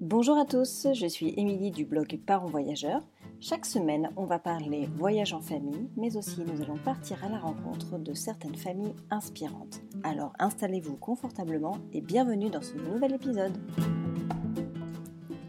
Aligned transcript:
Bonjour 0.00 0.38
à 0.38 0.46
tous, 0.46 0.86
je 0.94 1.06
suis 1.06 1.34
Émilie 1.36 1.70
du 1.70 1.84
blog 1.84 2.18
Parents 2.24 2.46
Voyageurs. 2.46 3.02
Chaque 3.38 3.66
semaine, 3.66 4.08
on 4.16 4.24
va 4.24 4.38
parler 4.38 4.88
voyage 4.96 5.34
en 5.34 5.42
famille, 5.42 5.90
mais 5.94 6.16
aussi 6.16 6.40
nous 6.40 6.62
allons 6.62 6.78
partir 6.78 7.22
à 7.22 7.28
la 7.28 7.38
rencontre 7.38 7.98
de 7.98 8.14
certaines 8.14 8.54
familles 8.54 8.94
inspirantes. 9.10 9.82
Alors 10.02 10.32
installez-vous 10.38 10.96
confortablement 10.96 11.76
et 11.92 12.00
bienvenue 12.00 12.48
dans 12.48 12.62
ce 12.62 12.76
nouvel 12.76 13.12
épisode. 13.12 13.52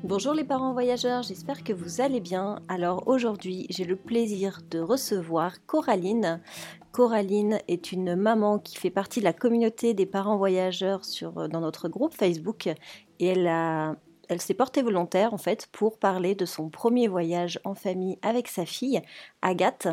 Bonjour 0.03 0.33
les 0.33 0.43
parents 0.43 0.73
voyageurs, 0.73 1.23
j'espère 1.23 1.63
que 1.63 1.71
vous 1.71 2.01
allez 2.01 2.19
bien. 2.19 2.59
Alors 2.67 3.07
aujourd'hui, 3.07 3.67
j'ai 3.69 3.85
le 3.85 3.95
plaisir 3.95 4.59
de 4.69 4.79
recevoir 4.79 5.65
Coraline. 5.65 6.41
Coraline 6.91 7.59
est 7.69 7.93
une 7.93 8.17
maman 8.17 8.59
qui 8.59 8.75
fait 8.75 8.89
partie 8.89 9.21
de 9.21 9.25
la 9.25 9.31
communauté 9.31 9.93
des 9.93 10.05
parents 10.05 10.35
voyageurs 10.35 11.03
dans 11.49 11.61
notre 11.61 11.87
groupe 11.87 12.13
Facebook 12.13 12.67
et 12.67 13.27
elle 13.27 13.47
a 13.47 13.95
elle 14.31 14.39
s'est 14.39 14.53
portée 14.53 14.81
volontaire 14.81 15.33
en 15.33 15.37
fait 15.37 15.67
pour 15.73 15.99
parler 15.99 16.35
de 16.35 16.45
son 16.45 16.69
premier 16.69 17.09
voyage 17.09 17.59
en 17.65 17.75
famille 17.75 18.17
avec 18.21 18.47
sa 18.47 18.65
fille, 18.65 19.01
Agathe. 19.41 19.89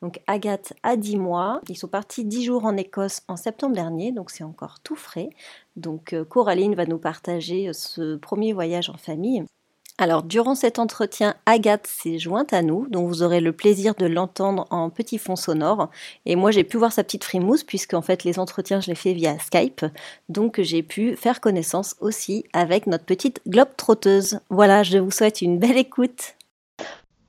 Donc 0.00 0.20
Agathe 0.26 0.72
a 0.82 0.96
10 0.96 1.18
mois, 1.18 1.60
ils 1.68 1.76
sont 1.76 1.88
partis 1.88 2.24
10 2.24 2.44
jours 2.44 2.64
en 2.64 2.76
Écosse 2.78 3.20
en 3.28 3.36
septembre 3.36 3.74
dernier, 3.74 4.10
donc 4.10 4.30
c'est 4.30 4.44
encore 4.44 4.80
tout 4.80 4.96
frais. 4.96 5.28
Donc 5.76 6.14
euh, 6.14 6.24
Coraline 6.24 6.74
va 6.74 6.86
nous 6.86 6.98
partager 6.98 7.68
euh, 7.68 7.74
ce 7.74 8.16
premier 8.16 8.54
voyage 8.54 8.88
en 8.88 8.96
famille. 8.96 9.44
Alors, 10.02 10.24
durant 10.24 10.56
cet 10.56 10.80
entretien, 10.80 11.36
Agathe 11.46 11.86
s'est 11.86 12.18
jointe 12.18 12.52
à 12.52 12.62
nous, 12.62 12.88
donc 12.88 13.06
vous 13.06 13.22
aurez 13.22 13.38
le 13.38 13.52
plaisir 13.52 13.94
de 13.94 14.06
l'entendre 14.06 14.66
en 14.70 14.90
petit 14.90 15.16
fond 15.16 15.36
sonore. 15.36 15.90
Et 16.26 16.34
moi, 16.34 16.50
j'ai 16.50 16.64
pu 16.64 16.76
voir 16.76 16.90
sa 16.90 17.04
petite 17.04 17.22
frimousse, 17.22 17.62
puisque 17.62 17.94
en 17.94 18.02
fait, 18.02 18.24
les 18.24 18.40
entretiens, 18.40 18.80
je 18.80 18.88
les 18.88 18.96
fais 18.96 19.12
via 19.12 19.38
Skype. 19.38 19.86
Donc, 20.28 20.60
j'ai 20.60 20.82
pu 20.82 21.14
faire 21.14 21.40
connaissance 21.40 21.94
aussi 22.00 22.42
avec 22.52 22.88
notre 22.88 23.04
petite 23.04 23.42
globe 23.46 23.68
trotteuse. 23.76 24.40
Voilà, 24.50 24.82
je 24.82 24.98
vous 24.98 25.12
souhaite 25.12 25.40
une 25.40 25.60
belle 25.60 25.78
écoute. 25.78 26.34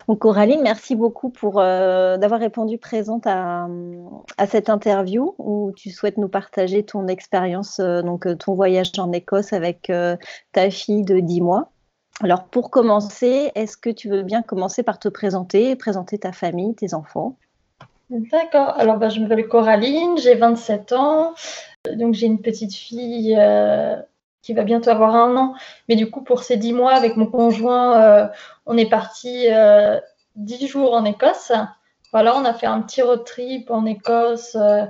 Donc, 0.08 0.26
merci 0.26 0.96
beaucoup 0.96 1.30
pour 1.30 1.60
euh, 1.60 2.18
d'avoir 2.18 2.40
répondu 2.40 2.80
présente 2.80 3.28
à, 3.28 3.68
cette 4.48 4.72
interview 4.72 5.36
où 5.38 5.74
tu 5.76 5.92
souhaites 5.92 6.18
nous 6.18 6.28
partager 6.28 6.84
ton 6.84 7.08
expérience, 7.08 7.80
euh, 7.80 8.02
donc 8.02 8.26
euh, 8.26 8.36
ton 8.36 8.56
voyage 8.56 8.92
en 8.98 9.12
Écosse 9.12 9.54
avec 9.54 9.92
ta 10.54 10.70
fille 10.72 11.04
de 11.04 11.20
10 11.20 11.42
mois. 11.42 11.73
Alors 12.22 12.46
pour 12.46 12.70
commencer, 12.70 13.52
est-ce 13.56 13.76
que 13.76 13.90
tu 13.90 14.10
veux 14.10 14.24
bien 14.24 14.42
commencer 14.42 14.84
par 14.84 15.00
te 15.00 15.10
présenter, 15.10 15.76
présenter 15.76 16.18
ta 16.18 16.32
famille, 16.32 16.76
tes 16.76 16.94
enfants? 16.94 17.36
D'accord. 18.10 18.74
Alors 18.78 18.98
bah, 18.98 19.10
je 19.10 19.20
m'appelle 19.20 19.48
Coraline, 19.48 20.18
j'ai 20.18 20.36
27 20.36 20.94
ans. 20.94 21.34
Donc 21.92 22.14
j'ai 22.14 22.28
une 22.28 22.42
petite 22.42 22.74
fille 22.74 23.36
euh, 23.38 23.96
qui 24.44 24.54
va 24.54 24.64
bientôt 24.64 24.92
avoir 24.92 25.16
un 25.16 25.36
an. 25.36 25.56
Mais 25.90 25.96
du 25.96 26.12
coup, 26.12 26.22
pour 26.22 26.44
ces 26.44 26.58
10 26.58 26.74
mois, 26.74 26.94
avec 26.94 27.16
mon 27.16 27.26
conjoint, 27.26 28.02
euh, 28.02 28.28
on 28.66 28.78
est 28.78 28.90
parti 28.90 29.48
euh, 29.50 30.00
10 30.36 30.68
jours 30.68 30.94
en 30.94 31.06
Écosse. 31.06 31.52
Voilà, 32.12 32.36
on 32.38 32.46
a 32.46 32.54
fait 32.54 32.68
un 32.68 32.82
petit 32.82 33.02
road 33.02 33.24
trip 33.26 33.72
en 33.72 33.86
Écosse. 33.86 34.56
Euh, 34.56 34.86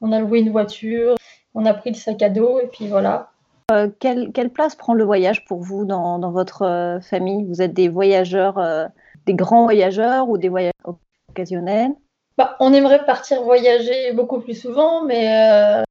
on 0.00 0.10
a 0.10 0.18
loué 0.18 0.40
une 0.40 0.50
voiture, 0.50 1.14
on 1.54 1.64
a 1.64 1.72
pris 1.72 1.90
le 1.90 1.96
sac 1.96 2.20
à 2.20 2.28
dos 2.28 2.60
et 2.60 2.66
puis 2.66 2.88
voilà. 2.88 3.30
Euh, 3.70 3.88
quelle, 3.98 4.50
place 4.50 4.74
prend 4.74 4.92
le 4.92 5.04
voyage 5.04 5.46
pour 5.46 5.62
vous 5.62 5.86
dans, 5.86 6.30
votre 6.30 6.62
euh, 6.62 7.00
famille? 7.00 7.46
Vous 7.48 7.62
êtes 7.62 7.72
des 7.72 7.88
voyageurs, 7.88 8.58
euh, 8.58 8.86
des 9.24 9.32
grands 9.32 9.64
voyageurs 9.64 10.28
ou 10.28 10.36
des 10.36 10.50
voyageurs 10.50 10.98
occasionnels? 11.30 11.92
Bah, 12.36 12.56
On 12.60 12.74
aimerait 12.74 13.06
partir 13.06 13.42
voyager 13.42 14.12
beaucoup 14.12 14.40
plus 14.40 14.54
souvent, 14.54 15.04
mais 15.04 15.82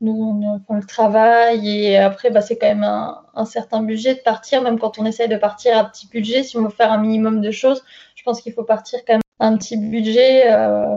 nous, 0.00 0.62
on, 0.68 0.74
le 0.74 0.84
travail 0.84 1.68
et 1.68 1.98
après, 1.98 2.30
bah, 2.30 2.40
c'est 2.40 2.56
quand 2.56 2.68
même 2.68 2.84
un, 2.84 3.44
certain 3.44 3.82
budget 3.82 4.14
de 4.14 4.20
partir, 4.20 4.62
même 4.62 4.78
quand 4.78 4.98
on 4.98 5.04
essaye 5.04 5.28
de 5.28 5.36
partir 5.36 5.76
à 5.76 5.84
petit 5.84 6.08
budget, 6.08 6.44
si 6.44 6.56
on 6.56 6.62
veut 6.62 6.70
faire 6.70 6.92
un 6.92 6.98
minimum 6.98 7.42
de 7.42 7.50
choses, 7.50 7.84
je 8.14 8.22
pense 8.22 8.40
qu'il 8.40 8.54
faut 8.54 8.64
partir 8.64 9.00
quand 9.06 9.14
même 9.14 9.20
un 9.40 9.56
petit 9.58 9.76
budget 9.76 10.46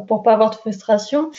pour 0.08 0.24
pas 0.24 0.34
avoir 0.34 0.52
de 0.52 0.56
frustration. 0.56 1.30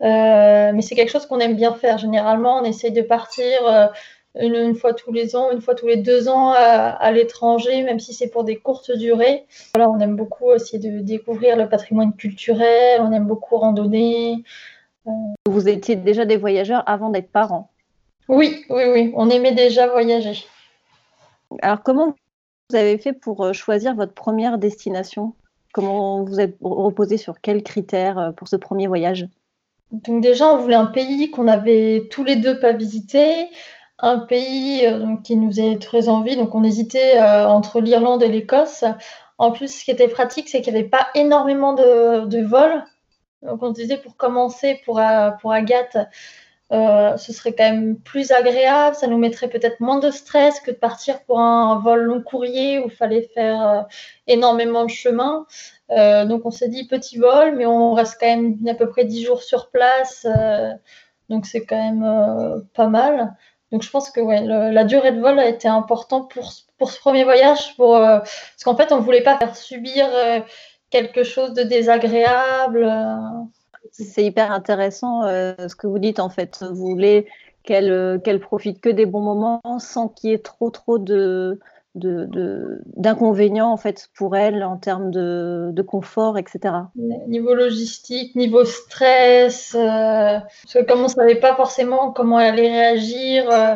mais 0.00 0.82
c'est 0.82 0.94
quelque 0.94 1.12
chose 1.12 1.24
qu'on 1.24 1.38
aime 1.38 1.56
bien 1.56 1.72
faire. 1.72 1.96
Généralement, 1.96 2.58
on 2.58 2.64
essaye 2.64 2.92
de 2.92 3.02
partir 3.02 3.90
une, 4.34 4.74
fois 4.74 4.94
tous 4.94 5.12
les 5.12 5.36
ans, 5.36 5.50
une 5.50 5.60
fois 5.60 5.74
tous 5.74 5.86
les 5.86 5.96
deux 5.96 6.28
ans 6.28 6.52
à, 6.52 7.12
l'étranger, 7.12 7.82
même 7.82 8.00
si 8.00 8.14
c'est 8.14 8.28
pour 8.28 8.44
des 8.44 8.56
courtes 8.56 8.90
durées. 8.90 9.46
Voilà, 9.74 9.90
on 9.90 10.00
aime 10.00 10.16
beaucoup 10.16 10.46
aussi 10.46 10.78
de 10.78 11.00
découvrir 11.00 11.56
le 11.56 11.68
patrimoine 11.68 12.14
culturel, 12.14 13.00
on 13.00 13.12
aime 13.12 13.26
beaucoup 13.26 13.56
randonner. 13.56 14.42
Euh, 15.06 15.10
vous 15.46 15.68
étiez 15.68 15.96
déjà 15.96 16.24
des 16.24 16.36
voyageurs 16.36 16.82
avant 16.86 17.10
d'être 17.10 17.30
parents 17.30 17.70
Oui, 18.28 18.64
oui, 18.70 18.84
oui, 18.92 19.12
on 19.16 19.28
aimait 19.28 19.54
déjà 19.54 19.88
voyager. 19.88 20.46
Alors 21.60 21.82
comment 21.82 22.14
vous 22.70 22.76
avez 22.76 22.96
fait 22.96 23.12
pour 23.12 23.44
euh, 23.44 23.52
choisir 23.52 23.94
votre 23.94 24.14
première 24.14 24.58
destination? 24.58 25.34
Comment 25.74 26.22
vous 26.22 26.40
êtes 26.40 26.56
reposé 26.62 27.16
sur 27.16 27.40
quels 27.40 27.62
critères 27.62 28.18
euh, 28.18 28.32
pour 28.32 28.48
ce 28.48 28.56
premier 28.56 28.86
voyage? 28.86 29.28
Donc 29.90 30.22
déjà, 30.22 30.46
on 30.46 30.56
voulait 30.56 30.74
un 30.74 30.86
pays 30.86 31.30
qu'on 31.30 31.48
avait 31.48 32.08
tous 32.10 32.24
les 32.24 32.36
deux 32.36 32.58
pas 32.58 32.72
visité, 32.72 33.48
un 34.02 34.18
pays 34.18 34.84
euh, 34.84 35.16
qui 35.24 35.36
nous 35.36 35.60
est 35.60 35.80
très 35.80 36.08
envie. 36.08 36.36
Donc, 36.36 36.54
on 36.54 36.64
hésitait 36.64 37.18
euh, 37.18 37.46
entre 37.46 37.80
l'Irlande 37.80 38.22
et 38.22 38.28
l'Écosse. 38.28 38.84
En 39.38 39.52
plus, 39.52 39.78
ce 39.78 39.84
qui 39.84 39.90
était 39.92 40.08
pratique, 40.08 40.48
c'est 40.48 40.60
qu'il 40.60 40.74
n'y 40.74 40.80
avait 40.80 40.88
pas 40.88 41.06
énormément 41.14 41.72
de, 41.72 42.44
vols. 42.44 42.84
Donc, 43.42 43.62
on 43.62 43.74
se 43.74 43.80
disait 43.80 43.96
pour 43.96 44.16
commencer, 44.16 44.80
pour, 44.84 44.98
euh, 44.98 45.30
pour 45.40 45.52
Agathe, 45.52 45.96
ce 46.70 47.32
serait 47.32 47.52
quand 47.52 47.70
même 47.70 47.96
plus 47.98 48.32
agréable. 48.32 48.96
Ça 48.96 49.06
nous 49.06 49.18
mettrait 49.18 49.48
peut-être 49.48 49.80
moins 49.80 49.98
de 49.98 50.10
stress 50.10 50.58
que 50.60 50.70
de 50.70 50.76
partir 50.76 51.22
pour 51.24 51.38
un, 51.38 51.78
vol 51.80 52.02
long 52.02 52.22
courrier 52.22 52.78
où 52.78 52.86
il 52.86 52.90
fallait 52.90 53.28
faire 53.34 53.86
énormément 54.26 54.84
de 54.84 54.90
chemin. 54.90 55.46
donc, 55.90 56.46
on 56.46 56.50
s'est 56.50 56.68
dit 56.68 56.86
petit 56.86 57.18
vol, 57.18 57.56
mais 57.56 57.66
on 57.66 57.92
reste 57.92 58.16
quand 58.18 58.26
même 58.26 58.56
à 58.66 58.74
peu 58.74 58.88
près 58.88 59.04
10 59.04 59.24
jours 59.24 59.42
sur 59.42 59.70
place. 59.70 60.26
donc, 61.28 61.44
c'est 61.44 61.66
quand 61.66 61.76
même 61.76 62.64
pas 62.74 62.88
mal. 62.88 63.36
Donc 63.72 63.82
je 63.82 63.90
pense 63.90 64.10
que 64.10 64.20
ouais, 64.20 64.42
la 64.44 64.84
durée 64.84 65.12
de 65.12 65.20
vol 65.20 65.38
a 65.38 65.48
été 65.48 65.66
importante 65.66 66.30
pour, 66.30 66.52
pour 66.78 66.90
ce 66.90 67.00
premier 67.00 67.24
voyage, 67.24 67.74
pour, 67.76 67.96
euh, 67.96 68.18
parce 68.18 68.64
qu'en 68.64 68.76
fait 68.76 68.92
on 68.92 68.98
ne 68.98 69.02
voulait 69.02 69.22
pas 69.22 69.38
faire 69.38 69.56
subir 69.56 70.06
euh, 70.12 70.40
quelque 70.90 71.24
chose 71.24 71.54
de 71.54 71.62
désagréable. 71.62 72.84
Euh. 72.84 73.16
C'est 73.90 74.24
hyper 74.24 74.52
intéressant 74.52 75.22
ce 75.22 75.74
que 75.74 75.86
vous 75.86 75.98
dites 75.98 76.20
en 76.20 76.28
fait. 76.28 76.62
Vous 76.62 76.90
voulez 76.90 77.26
qu'elle 77.62 78.20
qu'elle 78.24 78.40
profite 78.40 78.80
que 78.80 78.88
des 78.88 79.06
bons 79.06 79.20
moments 79.20 79.60
sans 79.78 80.08
qu'il 80.08 80.30
y 80.30 80.32
ait 80.32 80.38
trop 80.38 80.70
trop 80.70 80.98
de, 80.98 81.58
d'inconvénients 81.94 83.70
en 83.70 83.76
fait 83.76 84.08
pour 84.14 84.34
elle 84.34 84.64
en 84.64 84.78
termes 84.78 85.10
de, 85.10 85.70
de 85.72 85.82
confort, 85.82 86.38
etc. 86.38 86.74
Niveau 87.28 87.54
logistique, 87.54 88.34
niveau 88.34 88.64
stress, 88.64 89.74
euh, 89.74 90.38
parce 90.62 90.74
que 90.74 90.82
comme 90.84 91.00
on 91.00 91.04
ne 91.04 91.08
savait 91.08 91.34
pas 91.34 91.54
forcément 91.54 92.10
comment 92.10 92.40
elle 92.40 92.54
allait 92.54 92.70
réagir, 92.70 93.50
euh, 93.50 93.74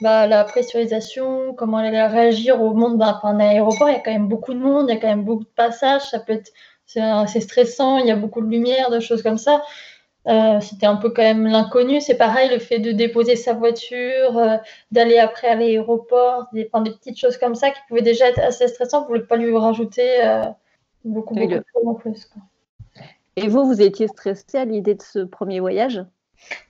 bah, 0.00 0.26
la 0.26 0.44
pressurisation, 0.44 1.52
comment 1.54 1.80
elle 1.80 1.94
allait 1.94 2.06
réagir 2.06 2.62
au 2.62 2.72
monde 2.72 2.98
d'un 2.98 3.38
aéroport, 3.38 3.90
il 3.90 3.94
y 3.94 3.96
a 3.96 4.00
quand 4.00 4.12
même 4.12 4.28
beaucoup 4.28 4.54
de 4.54 4.60
monde, 4.60 4.86
il 4.88 4.94
y 4.94 4.96
a 4.96 5.00
quand 5.00 5.08
même 5.08 5.24
beaucoup 5.24 5.44
de 5.44 5.48
passages, 5.54 6.08
ça 6.08 6.20
peut 6.20 6.32
être 6.32 6.52
c'est 6.86 7.40
stressant, 7.40 7.98
il 7.98 8.06
y 8.06 8.10
a 8.10 8.16
beaucoup 8.16 8.40
de 8.40 8.48
lumière, 8.48 8.90
de 8.90 9.00
choses 9.00 9.22
comme 9.22 9.36
ça. 9.36 9.62
Euh, 10.28 10.60
c'était 10.60 10.86
un 10.86 10.96
peu 10.96 11.10
quand 11.10 11.22
même 11.22 11.46
l'inconnu. 11.46 12.00
C'est 12.00 12.16
pareil, 12.16 12.50
le 12.50 12.58
fait 12.58 12.78
de 12.78 12.92
déposer 12.92 13.34
sa 13.34 13.54
voiture, 13.54 14.36
euh, 14.36 14.56
d'aller 14.90 15.18
après 15.18 15.48
à 15.48 15.54
l'aéroport, 15.54 16.48
des, 16.52 16.70
des, 16.84 16.90
petites 16.90 17.18
choses 17.18 17.38
comme 17.38 17.54
ça 17.54 17.70
qui 17.70 17.80
pouvaient 17.88 18.02
déjà 18.02 18.28
être 18.28 18.40
assez 18.40 18.68
stressantes. 18.68 19.06
Vous 19.06 19.14
ne 19.14 19.18
voulez 19.18 19.26
pas 19.26 19.36
lui 19.36 19.56
rajouter 19.56 20.22
euh, 20.22 20.42
beaucoup, 21.04 21.34
beaucoup 21.34 21.46
de 21.46 21.64
choses 21.72 21.86
en 21.86 21.94
plus. 21.94 22.30
Et 23.36 23.48
vous, 23.48 23.64
vous 23.64 23.80
étiez 23.80 24.06
stressé 24.08 24.58
à 24.58 24.64
l'idée 24.66 24.96
de 24.96 25.02
ce 25.02 25.20
premier 25.20 25.60
voyage? 25.60 26.04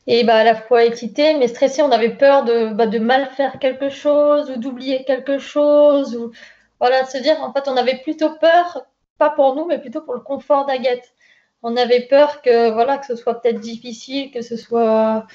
Et 0.06 0.22
bah, 0.22 0.36
à 0.36 0.44
la 0.44 0.54
fois 0.54 0.84
excité, 0.84 1.36
mais 1.36 1.48
stressé. 1.48 1.82
On 1.82 1.90
avait 1.90 2.16
peur 2.16 2.44
de, 2.44 2.72
bah, 2.72 2.86
de 2.86 2.98
mal 3.00 3.26
faire 3.30 3.58
quelque 3.58 3.88
chose 3.88 4.50
ou 4.50 4.56
d'oublier 4.56 5.04
quelque 5.04 5.38
chose. 5.38 6.16
Ou, 6.16 6.30
voilà, 6.78 7.02
de 7.02 7.08
se 7.08 7.18
dire, 7.18 7.42
en 7.42 7.52
fait, 7.52 7.66
on 7.66 7.76
avait 7.76 7.98
plutôt 8.02 8.36
peur, 8.38 8.86
pas 9.18 9.30
pour 9.30 9.56
nous, 9.56 9.66
mais 9.66 9.80
plutôt 9.80 10.02
pour 10.02 10.14
le 10.14 10.20
confort 10.20 10.64
d'Agathe 10.64 11.12
on 11.62 11.76
avait 11.76 12.06
peur 12.06 12.42
que 12.42 12.70
voilà 12.70 12.98
que 12.98 13.06
ce 13.06 13.16
soit 13.16 13.40
peut-être 13.40 13.60
difficile, 13.60 14.30
que 14.30 14.42
ce 14.42 14.56
soit 14.56 15.26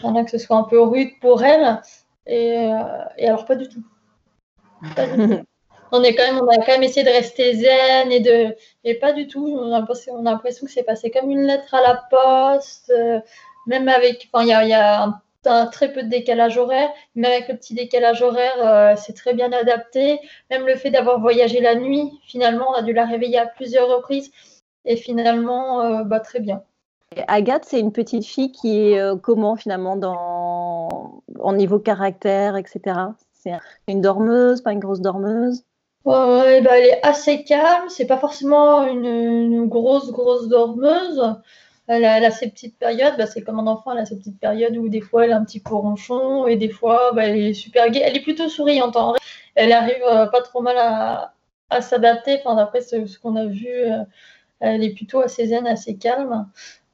que 0.00 0.30
ce 0.30 0.38
soit 0.38 0.56
un 0.56 0.64
peu 0.64 0.80
rude 0.80 1.10
pour 1.20 1.44
elle. 1.44 1.80
Et, 2.26 2.58
euh, 2.58 3.04
alors 3.18 3.44
pas 3.44 3.56
du 3.56 3.68
tout. 3.68 3.82
on 5.92 6.02
est 6.02 6.14
quand 6.14 6.24
même, 6.24 6.40
on 6.40 6.48
a 6.48 6.64
quand 6.64 6.72
même 6.72 6.82
essayé 6.82 7.04
de 7.04 7.12
rester 7.12 7.54
zen 7.54 8.12
et 8.12 8.20
de 8.20 8.54
et 8.84 8.94
pas 8.94 9.12
du 9.12 9.26
tout. 9.26 9.46
On 9.46 9.72
a, 9.72 9.84
l'impression 10.22 10.66
que 10.66 10.72
c'est 10.72 10.82
passé 10.82 11.10
comme 11.10 11.30
une 11.30 11.42
lettre 11.42 11.74
à 11.74 11.82
la 11.82 12.02
poste, 12.10 12.90
euh, 12.90 13.20
même 13.66 13.88
avec. 13.88 14.28
Enfin, 14.32 14.44
il 14.44 14.68
y 14.68 14.74
a, 14.74 15.04
un, 15.46 15.66
très 15.66 15.90
peu 15.92 16.02
de 16.02 16.08
décalage 16.08 16.58
horaire, 16.58 16.90
mais 17.14 17.28
avec 17.28 17.48
le 17.48 17.56
petit 17.56 17.74
décalage 17.74 18.20
horaire, 18.20 18.56
euh, 18.58 18.94
c'est 18.96 19.14
très 19.14 19.32
bien 19.34 19.50
adapté. 19.52 20.20
Même 20.50 20.66
le 20.66 20.76
fait 20.76 20.90
d'avoir 20.90 21.18
voyagé 21.18 21.60
la 21.60 21.74
nuit, 21.74 22.20
finalement, 22.26 22.70
on 22.70 22.74
a 22.74 22.82
dû 22.82 22.92
la 22.92 23.06
réveiller 23.06 23.38
à 23.38 23.46
plusieurs 23.46 23.88
reprises. 23.88 24.30
Et 24.84 24.96
finalement, 24.96 25.82
euh, 25.82 26.04
bah, 26.04 26.20
très 26.20 26.40
bien. 26.40 26.62
Agathe, 27.26 27.64
c'est 27.64 27.80
une 27.80 27.92
petite 27.92 28.24
fille 28.24 28.52
qui 28.52 28.78
est 28.78 29.00
euh, 29.00 29.16
comment 29.16 29.56
finalement 29.56 29.96
dans, 29.96 31.22
en 31.40 31.52
niveau 31.52 31.78
caractère, 31.78 32.56
etc. 32.56 32.80
C'est 33.32 33.52
une 33.88 34.00
dormeuse, 34.00 34.60
pas 34.60 34.72
une 34.72 34.78
grosse 34.80 35.00
dormeuse? 35.00 35.64
Bah, 36.04 36.44
Elle 36.46 36.66
est 36.66 37.04
assez 37.04 37.44
calme. 37.44 37.88
C'est 37.88 38.06
pas 38.06 38.18
forcément 38.18 38.86
une, 38.86 39.66
grosse, 39.66 40.12
grosse 40.12 40.48
dormeuse. 40.48 41.22
Elle 41.88 42.04
a, 42.04 42.30
ses 42.30 42.48
petites 42.48 42.78
périodes. 42.78 43.14
Bah, 43.18 43.26
c'est 43.26 43.42
comme 43.42 43.58
un 43.58 43.66
enfant, 43.66 43.92
elle 43.92 43.98
a 43.98 44.06
ses 44.06 44.16
petites 44.16 44.38
périodes 44.38 44.76
où 44.76 44.88
des 44.88 45.00
fois 45.00 45.24
elle 45.24 45.30
est 45.30 45.34
un 45.34 45.44
petit 45.44 45.60
peu 45.60 45.74
ronchon 45.74 46.46
et 46.46 46.54
des 46.56 46.68
fois 46.68 47.12
bah, 47.12 47.24
elle 47.24 47.38
est 47.38 47.54
super 47.54 47.90
gaie. 47.90 48.02
Elle 48.04 48.16
est 48.16 48.22
plutôt 48.22 48.48
souriante 48.48 48.96
en 48.96 49.10
vrai. 49.10 49.18
Elle 49.56 49.72
arrive 49.72 50.02
euh, 50.08 50.26
pas 50.26 50.42
trop 50.42 50.60
mal 50.62 50.76
à, 50.78 51.80
s'adapter. 51.80 52.38
Enfin, 52.40 52.56
d'après 52.56 52.80
ce, 52.82 53.18
qu'on 53.18 53.36
a 53.36 53.46
vu, 53.46 53.68
euh, 53.68 54.04
elle 54.60 54.84
est 54.84 54.94
plutôt 54.94 55.20
assez 55.20 55.48
zen, 55.48 55.66
assez 55.66 55.96
calme. 55.96 56.48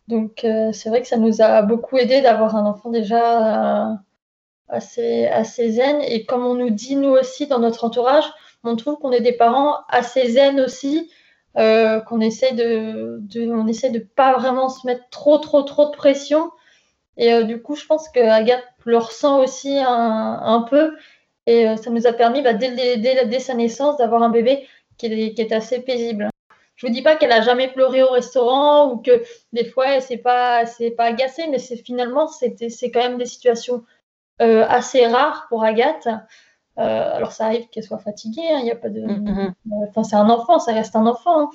Donc 0.08 0.44
euh, 0.44 0.72
c'est 0.72 0.88
vrai 0.88 1.02
que 1.02 1.08
ça 1.08 1.16
nous 1.16 1.42
a 1.42 1.62
beaucoup 1.62 1.98
aidé 1.98 2.20
d'avoir 2.22 2.56
un 2.56 2.64
enfant 2.64 2.90
déjà 2.90 3.98
assez, 4.68 5.26
assez 5.26 5.70
zen. 5.72 6.00
Et 6.02 6.24
comme 6.24 6.44
on 6.44 6.54
nous 6.54 6.70
dit, 6.70 6.96
nous 6.96 7.10
aussi, 7.10 7.46
dans 7.46 7.58
notre 7.58 7.84
entourage, 7.84 8.24
on 8.64 8.76
trouve 8.76 8.98
qu'on 8.98 9.12
est 9.12 9.20
des 9.20 9.32
parents 9.32 9.78
assez 9.88 10.28
zen 10.28 10.60
aussi, 10.60 11.10
euh, 11.56 12.00
qu'on 12.00 12.20
essaie 12.20 12.52
de, 12.52 13.20
on 13.50 13.66
essaie 13.66 13.90
de 13.90 13.98
pas 13.98 14.34
vraiment 14.34 14.68
se 14.68 14.86
mettre 14.86 15.08
trop, 15.10 15.38
trop, 15.38 15.62
trop 15.62 15.86
de 15.86 15.96
pression. 15.96 16.50
Et 17.16 17.32
euh, 17.32 17.44
du 17.44 17.62
coup, 17.62 17.76
je 17.76 17.86
pense 17.86 18.08
que 18.08 18.20
Agathe 18.20 18.64
le 18.84 18.98
ressent 18.98 19.42
aussi 19.42 19.78
un, 19.78 20.66
peu. 20.68 20.96
Et 21.46 21.68
euh, 21.68 21.76
ça 21.76 21.90
nous 21.90 22.06
a 22.06 22.12
permis, 22.12 22.42
bah, 22.42 22.54
dès, 22.54 22.70
dès, 22.98 23.40
sa 23.40 23.54
naissance, 23.54 23.96
d'avoir 23.96 24.22
un 24.22 24.30
bébé 24.30 24.66
qui 24.98 25.06
est, 25.06 25.52
assez 25.52 25.80
paisible. 25.80 26.28
Je 26.76 26.86
vous 26.86 26.92
dis 26.92 27.02
pas 27.02 27.16
qu'elle 27.16 27.32
a 27.32 27.40
jamais 27.40 27.68
pleuré 27.68 28.02
au 28.02 28.10
restaurant 28.10 28.92
ou 28.92 28.98
que 28.98 29.22
des 29.52 29.64
fois 29.64 29.88
elle 29.88 30.02
s'est 30.02 30.18
pas, 30.18 30.66
c'est 30.66 30.90
pas 30.90 31.04
agacée, 31.04 31.46
mais 31.48 31.58
c'est 31.58 31.76
finalement 31.76 32.28
c'était, 32.28 32.68
c'est 32.68 32.90
quand 32.90 33.00
même 33.00 33.18
des 33.18 33.26
situations 33.26 33.82
euh, 34.42 34.66
assez 34.68 35.06
rare 35.06 35.46
pour 35.48 35.64
Agathe. 35.64 36.06
Euh, 36.78 37.16
alors 37.16 37.32
ça 37.32 37.46
arrive 37.46 37.68
qu'elle 37.70 37.84
soit 37.84 37.98
fatiguée, 37.98 38.42
il 38.44 38.68
hein, 38.68 38.72
a 38.72 38.76
pas 38.76 38.90
de. 38.90 39.00
Mm-hmm. 39.00 39.46
Euh, 39.46 39.86
enfin, 39.88 40.04
c'est 40.04 40.16
un 40.16 40.28
enfant, 40.28 40.58
ça 40.58 40.74
reste 40.74 40.94
un 40.94 41.06
enfant. 41.06 41.44
Hein. 41.44 41.50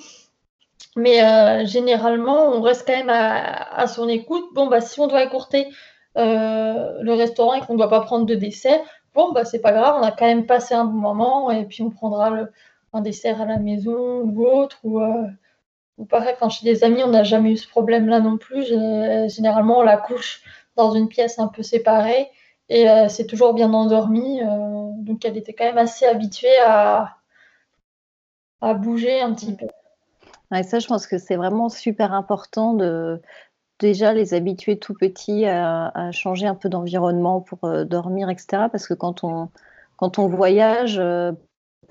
Mais 0.96 1.64
généralement, 1.64 2.48
on 2.48 2.60
reste 2.60 2.86
quand 2.86 2.96
même 2.96 3.08
à, 3.08 3.86
son 3.86 4.08
écoute. 4.08 4.44
Bon, 4.52 4.66
bah, 4.66 4.80
si 4.80 5.00
on 5.00 5.06
doit 5.06 5.22
écourter 5.22 5.68
le 6.16 7.12
restaurant 7.12 7.54
et 7.54 7.60
qu'on 7.60 7.74
ne 7.74 7.78
doit 7.78 7.88
pas 7.88 8.00
prendre 8.00 8.26
de 8.26 8.34
dessert, 8.34 8.80
bon, 9.14 9.32
bah, 9.32 9.44
c'est 9.44 9.60
pas 9.60 9.72
grave, 9.72 9.94
on 9.98 10.02
a 10.02 10.10
quand 10.10 10.26
même 10.26 10.44
passé 10.44 10.74
un 10.74 10.84
bon 10.84 10.98
moment 10.98 11.50
et 11.50 11.64
puis 11.64 11.82
on 11.82 11.90
prendra 11.90 12.30
un 12.92 13.00
dessert 13.00 13.40
à 13.40 13.46
la 13.46 13.58
maison 13.58 14.20
ou 14.22 14.46
autre. 14.46 14.78
Ou, 14.84 15.00
ou 15.98 16.04
pareil, 16.04 16.34
quand 16.38 16.50
chez 16.50 16.64
des 16.64 16.84
amis, 16.84 17.02
on 17.02 17.10
n'a 17.10 17.22
jamais 17.22 17.52
eu 17.52 17.56
ce 17.56 17.68
problème-là 17.68 18.20
non 18.20 18.38
plus. 18.38 18.64
Généralement, 19.28 19.78
on 19.78 19.82
la 19.82 19.96
couche 19.96 20.42
dans 20.76 20.92
une 20.92 21.08
pièce 21.08 21.38
un 21.38 21.48
peu 21.48 21.62
séparée 21.62 22.28
et 22.68 22.88
euh, 22.88 23.08
c'est 23.08 23.26
toujours 23.26 23.54
bien 23.54 23.72
endormie. 23.72 24.42
Euh, 24.42 24.90
donc 24.96 25.24
elle 25.24 25.36
était 25.36 25.52
quand 25.52 25.64
même 25.64 25.78
assez 25.78 26.06
habituée 26.06 26.58
à, 26.66 27.16
à 28.60 28.74
bouger 28.74 29.20
un 29.20 29.34
petit 29.34 29.54
peu. 29.54 29.66
Et 30.54 30.62
ça, 30.62 30.78
je 30.78 30.86
pense 30.86 31.06
que 31.06 31.18
c'est 31.18 31.36
vraiment 31.36 31.68
super 31.68 32.12
important 32.12 32.74
de 32.74 33.20
déjà 33.78 34.12
les 34.12 34.34
habituer 34.34 34.78
tout 34.78 34.94
petits 34.94 35.46
à, 35.46 36.10
changer 36.12 36.46
un 36.46 36.54
peu 36.54 36.68
d'environnement 36.68 37.40
pour 37.40 37.64
euh, 37.64 37.84
dormir, 37.84 38.30
etc. 38.30 38.68
Parce 38.70 38.86
que 38.86 38.94
quand 38.94 39.24
on, 39.24 39.48
quand 39.96 40.18
on 40.18 40.28
voyage 40.28 41.00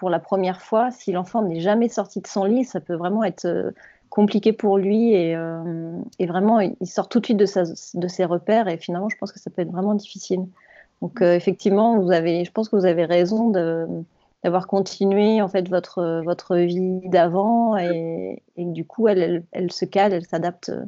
pour 0.02 0.10
la 0.10 0.18
première 0.18 0.64
fois, 0.64 0.90
si 0.90 1.12
l'enfant 1.12 1.44
n'est 1.44 1.60
jamais 1.60 1.88
sorti 1.88 2.22
de 2.22 2.26
son 2.26 2.44
lit, 2.44 2.64
ça 2.64 2.80
peut 2.80 2.96
vraiment 2.96 3.24
être 3.24 3.72
compliqué 4.10 4.52
pour 4.52 4.80
lui 4.80 5.14
et, 5.14 5.38
et, 6.18 6.26
vraiment 6.26 6.60
il 6.60 6.88
sort 6.88 7.08
tout 7.08 7.20
de 7.20 7.26
suite 7.26 7.38
de, 7.38 8.08
ses 8.08 8.26
repères 8.26 8.68
et 8.68 8.78
finalement 8.78 9.10
je 9.10 9.18
pense 9.18 9.32
que 9.32 9.38
ça 9.38 9.52
peut 9.52 9.62
être 9.62 9.72
vraiment 9.72 9.94
difficile. 9.94 10.48
Donc 11.04 11.22
euh, 11.22 11.36
effectivement, 11.36 12.00
vous 12.00 12.12
avez, 12.12 12.44
je 12.44 12.52
pense 12.52 12.68
que 12.68 12.76
vous 12.76 12.88
avez 12.88 13.06
raison 13.06 13.52
d'avoir 14.44 14.66
continué 14.66 15.40
en 15.40 15.48
fait 15.48 15.70
votre 15.70 16.24
votre 16.26 16.58
vie 16.58 17.08
d'avant 17.10 17.78
et, 17.78 18.42
du 18.58 18.84
coup 18.84 19.08
elle, 19.08 19.44
elle, 19.52 19.72
se 19.72 19.86
cale, 19.86 20.14
elle 20.14 20.26
s'adapte 20.26 20.70
euh, 20.70 20.84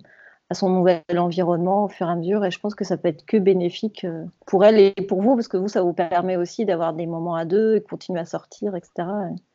à 0.50 0.56
son 0.56 0.70
nouvel 0.70 1.02
environnement 1.18 1.86
au 1.86 1.88
fur 1.88 2.08
et 2.08 2.12
à 2.12 2.16
mesure 2.16 2.46
et 2.46 2.52
je 2.52 2.60
pense 2.60 2.76
que 2.76 2.84
ça 2.84 2.98
peut 2.98 3.08
être 3.08 3.26
que 3.26 3.38
bénéfique 3.38 4.04
euh, 4.04 4.26
pour 4.46 4.66
elle 4.66 4.80
et 4.80 4.92
pour 4.92 5.22
vous 5.22 5.36
parce 5.36 5.48
que 5.48 5.58
vous 5.58 5.68
ça 5.68 5.82
vous 5.82 5.94
permet 5.94 6.36
aussi 6.36 6.66
d'avoir 6.66 6.94
des 6.94 7.08
moments 7.08 7.36
à 7.36 7.46
deux 7.46 7.76
et 7.76 7.82
continuer 7.82 8.20
à 8.20 8.26
sortir 8.26 8.76
etc. 8.76 9.08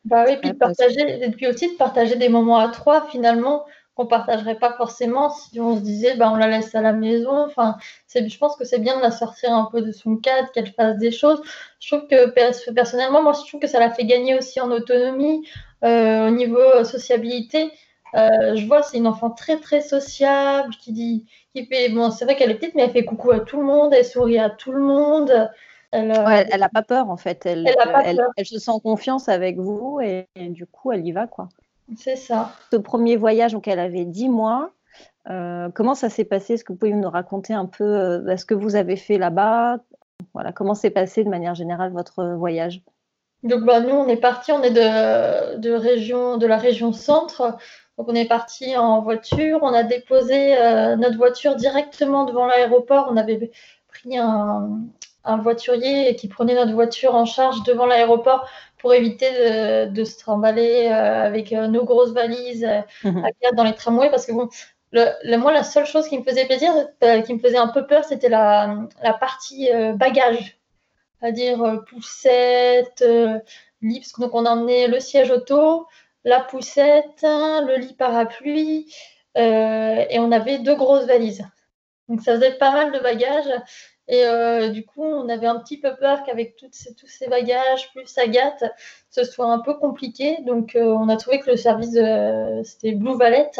Bah 0.05 0.25
oui, 0.27 0.37
puis, 0.41 0.53
partager, 0.53 1.23
et 1.23 1.31
puis 1.31 1.47
aussi 1.47 1.71
de 1.71 1.77
partager 1.77 2.15
des 2.15 2.29
moments 2.29 2.57
à 2.57 2.69
trois 2.69 3.05
finalement 3.07 3.65
qu'on 3.99 4.05
partagerait 4.05 4.55
pas 4.55 4.71
forcément 4.73 5.29
si 5.29 5.59
on 5.59 5.75
se 5.75 5.81
disait 5.81 6.15
bah, 6.15 6.31
on 6.31 6.37
la 6.37 6.47
laisse 6.47 6.73
à 6.73 6.81
la 6.81 6.93
maison. 6.93 7.37
Enfin, 7.45 7.75
je 8.07 8.37
pense 8.37 8.55
que 8.55 8.63
c'est 8.63 8.79
bien 8.79 8.95
de 8.95 9.01
la 9.01 9.11
sortir 9.11 9.53
un 9.53 9.67
peu 9.69 9.81
de 9.81 9.91
son 9.91 10.15
cadre, 10.15 10.49
qu'elle 10.53 10.71
fasse 10.71 10.97
des 10.97 11.11
choses. 11.11 11.41
Je 11.81 11.93
trouve 11.93 12.07
que 12.07 12.29
personnellement, 12.71 13.21
moi, 13.21 13.33
je 13.33 13.45
trouve 13.45 13.59
que 13.59 13.67
ça 13.67 13.77
la 13.77 13.91
fait 13.91 14.05
gagner 14.05 14.37
aussi 14.37 14.61
en 14.61 14.71
autonomie, 14.71 15.45
euh, 15.83 16.29
au 16.29 16.31
niveau 16.31 16.59
euh, 16.59 16.85
sociabilité. 16.85 17.73
Euh, 18.15 18.55
je 18.55 18.65
vois, 18.65 18.81
c'est 18.83 18.97
une 18.97 19.07
enfant 19.07 19.29
très 19.29 19.57
très 19.57 19.81
sociable 19.81 20.73
qui 20.75 20.91
dit, 20.91 21.25
qui 21.53 21.65
fait, 21.65 21.89
bon, 21.89 22.11
c'est 22.11 22.25
vrai 22.25 22.35
qu'elle 22.35 22.51
est 22.51 22.55
petite, 22.55 22.75
mais 22.75 22.83
elle 22.83 22.91
fait 22.91 23.05
coucou 23.05 23.31
à 23.31 23.39
tout 23.39 23.59
le 23.59 23.65
monde, 23.65 23.93
elle 23.93 24.05
sourit 24.05 24.39
à 24.39 24.49
tout 24.49 24.71
le 24.71 24.81
monde. 24.81 25.49
Elle, 25.91 26.07
n'a 26.07 26.69
pas 26.69 26.83
peur 26.83 27.09
en 27.09 27.17
fait. 27.17 27.45
Elle, 27.45 27.67
elle, 28.05 28.21
elle, 28.37 28.45
se 28.45 28.59
sent 28.59 28.71
confiance 28.83 29.27
avec 29.27 29.57
vous 29.57 29.99
et, 30.01 30.27
et, 30.35 30.49
du 30.49 30.65
coup, 30.67 30.91
elle 30.91 31.05
y 31.05 31.11
va 31.11 31.25
quoi. 31.25 31.49
C'est 31.97 32.15
ça. 32.15 32.51
Ce 32.71 32.77
premier 32.77 33.15
voyage, 33.15 33.53
donc 33.53 33.67
elle 33.67 33.79
avait 33.79 34.05
10 34.05 34.29
mois. 34.29 34.71
Euh, 35.29 35.69
comment 35.73 35.95
ça 35.95 36.09
s'est 36.09 36.25
passé? 36.25 36.53
Est-ce 36.53 36.63
que 36.63 36.73
vous 36.73 36.79
pouvez 36.79 36.93
nous 36.93 37.09
raconter 37.09 37.53
un 37.53 37.65
peu 37.65 37.83
euh, 37.83 38.37
ce 38.37 38.45
que 38.45 38.53
vous 38.53 38.75
avez 38.75 38.95
fait 38.95 39.17
là-bas? 39.17 39.77
Voilà, 40.33 40.51
comment 40.51 40.75
s'est 40.75 40.89
passé 40.89 41.23
de 41.23 41.29
manière 41.29 41.55
générale 41.55 41.91
votre 41.91 42.23
voyage? 42.35 42.81
Donc 43.43 43.63
bah, 43.63 43.79
nous, 43.79 43.95
on 43.95 44.07
est 44.07 44.17
parti, 44.17 44.51
on 44.51 44.61
est 44.63 44.71
de, 44.71 45.57
de, 45.57 45.71
région, 45.71 46.37
de 46.37 46.45
la 46.45 46.57
région 46.57 46.91
centre. 46.91 47.57
Donc 47.99 48.07
on 48.07 48.15
est 48.15 48.29
parti 48.29 48.77
en 48.77 49.01
voiture, 49.01 49.59
on 49.61 49.73
a 49.73 49.83
déposé 49.83 50.57
euh, 50.57 50.95
notre 50.95 51.17
voiture 51.17 51.57
directement 51.57 52.23
devant 52.23 52.47
l'aéroport. 52.47 53.09
On 53.11 53.17
avait 53.17 53.51
pris 53.89 54.17
un, 54.17 54.79
un 55.25 55.37
voiturier 55.37 56.15
qui 56.15 56.29
prenait 56.29 56.55
notre 56.55 56.71
voiture 56.71 57.13
en 57.13 57.25
charge 57.25 57.61
devant 57.63 57.85
l'aéroport 57.85 58.47
pour 58.77 58.93
éviter 58.93 59.85
de, 59.87 60.03
se 60.05 60.17
trimballer 60.17 60.87
euh, 60.89 61.25
avec 61.25 61.51
euh, 61.51 61.67
nos 61.67 61.83
grosses 61.83 62.13
valises 62.13 62.65
mhm. 63.03 63.21
dans 63.57 63.65
les 63.65 63.75
tramways 63.75 64.09
parce 64.09 64.25
que 64.25 64.31
bon, 64.31 64.47
le, 64.93 65.35
moi 65.35 65.51
la 65.51 65.63
seule 65.63 65.85
chose 65.85 66.07
qui 66.07 66.17
me 66.17 66.23
faisait 66.23 66.45
plaisir, 66.45 66.71
qui 67.25 67.33
me 67.33 67.39
faisait 67.39 67.57
un 67.57 67.67
peu 67.67 67.85
peur, 67.85 68.05
c'était 68.05 68.29
la, 68.29 68.77
la, 69.03 69.11
partie 69.11 69.69
bagage, 69.95 70.57
c'est-à-dire 71.19 71.83
poussette, 71.89 72.99
que 72.99 73.41
donc 74.21 74.33
on 74.33 74.45
a 74.45 74.51
emmené 74.51 74.87
le 74.87 75.01
siège 75.01 75.31
auto, 75.31 75.85
la 76.29 76.39
poussette, 76.39 77.21
le 77.23 77.77
lit 77.77 77.93
parapluie, 77.93 78.93
et 79.35 80.19
on 80.19 80.31
avait 80.31 80.59
deux 80.59 80.75
grosses 80.75 81.05
valises. 81.05 81.45
Donc 82.07 82.21
ça 82.21 82.35
faisait 82.35 82.57
pas 82.57 82.71
mal 82.71 82.91
de 82.91 82.99
bagages. 82.99 83.51
Et 84.07 84.25
euh, 84.25 84.69
du 84.69 84.83
coup, 84.85 85.03
on 85.03 85.29
avait 85.29 85.45
un 85.45 85.59
petit 85.59 85.79
peu 85.79 85.95
peur 85.95 86.23
qu'avec 86.23 86.55
tous 86.57 87.07
ces 87.07 87.27
bagages, 87.27 87.91
plus 87.93 88.17
Agathe, 88.17 88.63
ce 89.11 89.23
soit 89.23 89.45
un 89.45 89.59
peu 89.59 89.75
compliqué. 89.75 90.37
Donc, 90.47 90.75
euh, 90.75 90.83
on 90.83 91.09
a 91.09 91.15
trouvé 91.15 91.39
que 91.39 91.51
le 91.51 91.57
service, 91.57 91.93
c'était 92.63 92.93
Blue 92.93 93.15
Valet. 93.15 93.51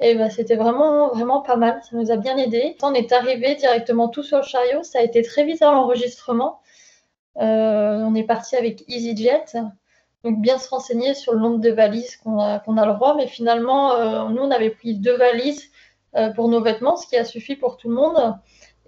Et 0.00 0.16
bah, 0.16 0.28
c'était 0.28 0.56
vraiment, 0.56 1.08
vraiment 1.08 1.40
pas 1.40 1.56
mal. 1.56 1.80
Ça 1.88 1.96
nous 1.96 2.10
a 2.10 2.16
bien 2.16 2.36
aidé. 2.36 2.76
On 2.82 2.94
est 2.94 3.12
arrivé 3.12 3.54
directement 3.54 4.08
tout 4.08 4.24
sur 4.24 4.38
le 4.38 4.42
chariot. 4.42 4.82
Ça 4.82 4.98
a 4.98 5.02
été 5.02 5.22
très 5.22 5.44
vite 5.44 5.62
à 5.62 5.70
l'enregistrement. 5.70 6.60
Euh, 7.38 7.98
on 8.00 8.14
est 8.16 8.24
parti 8.24 8.56
avec 8.56 8.82
EasyJet. 8.88 9.44
Donc, 10.24 10.40
bien 10.40 10.58
se 10.58 10.68
renseigner 10.68 11.14
sur 11.14 11.34
le 11.34 11.40
nombre 11.40 11.58
de 11.58 11.70
valises 11.70 12.16
qu'on 12.16 12.38
a, 12.38 12.62
le 12.66 12.94
droit. 12.94 13.14
Mais 13.16 13.26
finalement, 13.26 14.28
nous, 14.30 14.42
on 14.42 14.50
avait 14.50 14.70
pris 14.70 14.94
deux 14.94 15.16
valises 15.16 15.70
pour 16.34 16.48
nos 16.48 16.62
vêtements, 16.62 16.96
ce 16.96 17.06
qui 17.06 17.16
a 17.16 17.24
suffi 17.24 17.54
pour 17.56 17.76
tout 17.76 17.88
le 17.88 17.94
monde. 17.94 18.36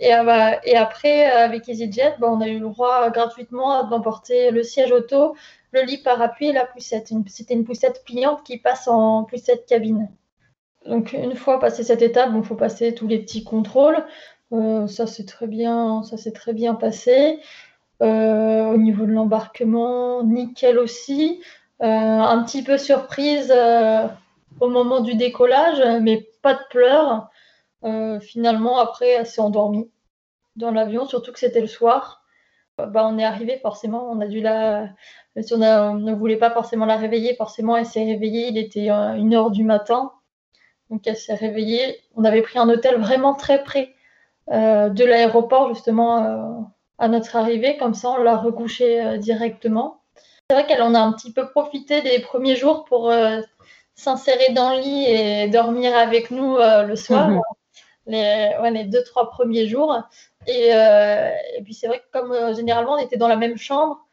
Et, 0.00 0.14
euh, 0.14 0.50
et 0.64 0.76
après, 0.76 1.30
euh, 1.30 1.44
avec 1.44 1.68
EasyJet, 1.68 2.16
bah, 2.20 2.28
on 2.30 2.40
a 2.40 2.48
eu 2.48 2.58
le 2.58 2.68
droit 2.68 3.10
gratuitement 3.10 3.84
d'emporter 3.84 4.50
le 4.50 4.62
siège 4.62 4.92
auto, 4.92 5.34
le 5.72 5.82
lit 5.82 5.98
parapluie 5.98 6.48
et 6.48 6.52
la 6.52 6.66
poussette. 6.66 7.12
C'était 7.26 7.54
une 7.54 7.64
poussette 7.64 8.02
pliante 8.04 8.42
qui 8.44 8.58
passe 8.58 8.86
en 8.88 9.24
poussette 9.24 9.66
cabine. 9.66 10.08
Donc 10.86 11.12
une 11.12 11.34
fois 11.34 11.58
passé 11.58 11.82
cette 11.82 12.02
étape, 12.02 12.30
il 12.34 12.44
faut 12.44 12.54
passer 12.54 12.94
tous 12.94 13.08
les 13.08 13.18
petits 13.18 13.44
contrôles. 13.44 14.04
Euh, 14.52 14.86
ça 14.86 15.06
s'est 15.06 15.24
très 15.26 15.46
bien 15.46 16.02
passé. 16.74 17.40
Au 18.00 18.76
niveau 18.76 19.06
de 19.06 19.12
l'embarquement, 19.12 20.22
nickel 20.24 20.78
aussi. 20.78 21.42
un 21.80 22.42
petit 22.44 22.62
peu 22.62 22.78
surprise 22.78 23.52
au 24.60 24.68
moment 24.68 25.00
du 25.00 25.14
décollage, 25.14 25.82
mais 26.02 26.28
pas 26.42 26.54
de 26.54 26.60
pleurs. 26.70 27.28
Euh, 27.84 28.20
finalement, 28.20 28.78
après, 28.78 29.08
elle 29.08 29.26
s'est 29.26 29.40
endormie 29.40 29.90
dans 30.56 30.70
l'avion, 30.70 31.06
surtout 31.06 31.32
que 31.32 31.38
c'était 31.38 31.60
le 31.60 31.66
soir. 31.66 32.24
Euh, 32.80 32.86
bah, 32.86 33.06
on 33.06 33.18
est 33.18 33.24
arrivé, 33.24 33.58
forcément, 33.58 34.10
on 34.10 34.20
a 34.20 34.26
dû 34.26 34.40
la. 34.40 34.88
On, 35.36 35.94
ne 35.94 36.14
voulait 36.14 36.36
pas 36.36 36.50
forcément 36.50 36.86
la 36.86 36.96
réveiller, 36.96 37.34
forcément, 37.36 37.76
elle 37.76 37.86
s'est 37.86 38.04
réveillée. 38.04 38.48
Il 38.48 38.58
était 38.58 38.90
euh, 38.90 39.14
une 39.14 39.34
heure 39.34 39.50
du 39.50 39.64
matin. 39.64 40.12
Donc, 40.90 41.06
elle 41.06 41.16
s'est 41.16 41.34
réveillée. 41.34 42.00
On 42.16 42.24
avait 42.24 42.42
pris 42.42 42.58
un 42.58 42.68
hôtel 42.68 42.96
vraiment 43.00 43.34
très 43.34 43.62
près 43.62 43.94
de 44.50 45.04
l'aéroport, 45.04 45.68
justement, 45.74 46.72
à 46.98 47.08
notre 47.08 47.36
arrivée, 47.36 47.76
comme 47.76 47.94
ça 47.94 48.10
on 48.10 48.22
l'a 48.22 48.36
recouché 48.36 49.18
directement. 49.18 50.02
C'est 50.50 50.56
vrai 50.56 50.66
qu'elle 50.66 50.82
en 50.82 50.94
a 50.94 51.00
un 51.00 51.12
petit 51.12 51.32
peu 51.32 51.48
profité 51.50 52.00
des 52.02 52.20
premiers 52.20 52.56
jours 52.56 52.84
pour 52.84 53.12
s'insérer 53.94 54.52
dans 54.52 54.74
le 54.74 54.80
lit 54.80 55.04
et 55.04 55.48
dormir 55.48 55.96
avec 55.96 56.30
nous 56.30 56.56
le 56.56 56.96
soir, 56.96 57.28
mhm. 57.28 57.40
les, 58.06 58.50
les, 58.72 58.84
deux, 58.84 59.04
trois 59.04 59.30
premiers 59.30 59.66
jours. 59.66 60.02
Et, 60.46 60.68
et 60.70 61.62
puis 61.62 61.74
c'est 61.74 61.86
vrai 61.86 62.00
que 62.00 62.18
comme 62.18 62.54
généralement 62.56 62.94
on 62.94 62.98
était 62.98 63.18
dans 63.18 63.28
la 63.28 63.36
même 63.36 63.58
chambre, 63.58 64.04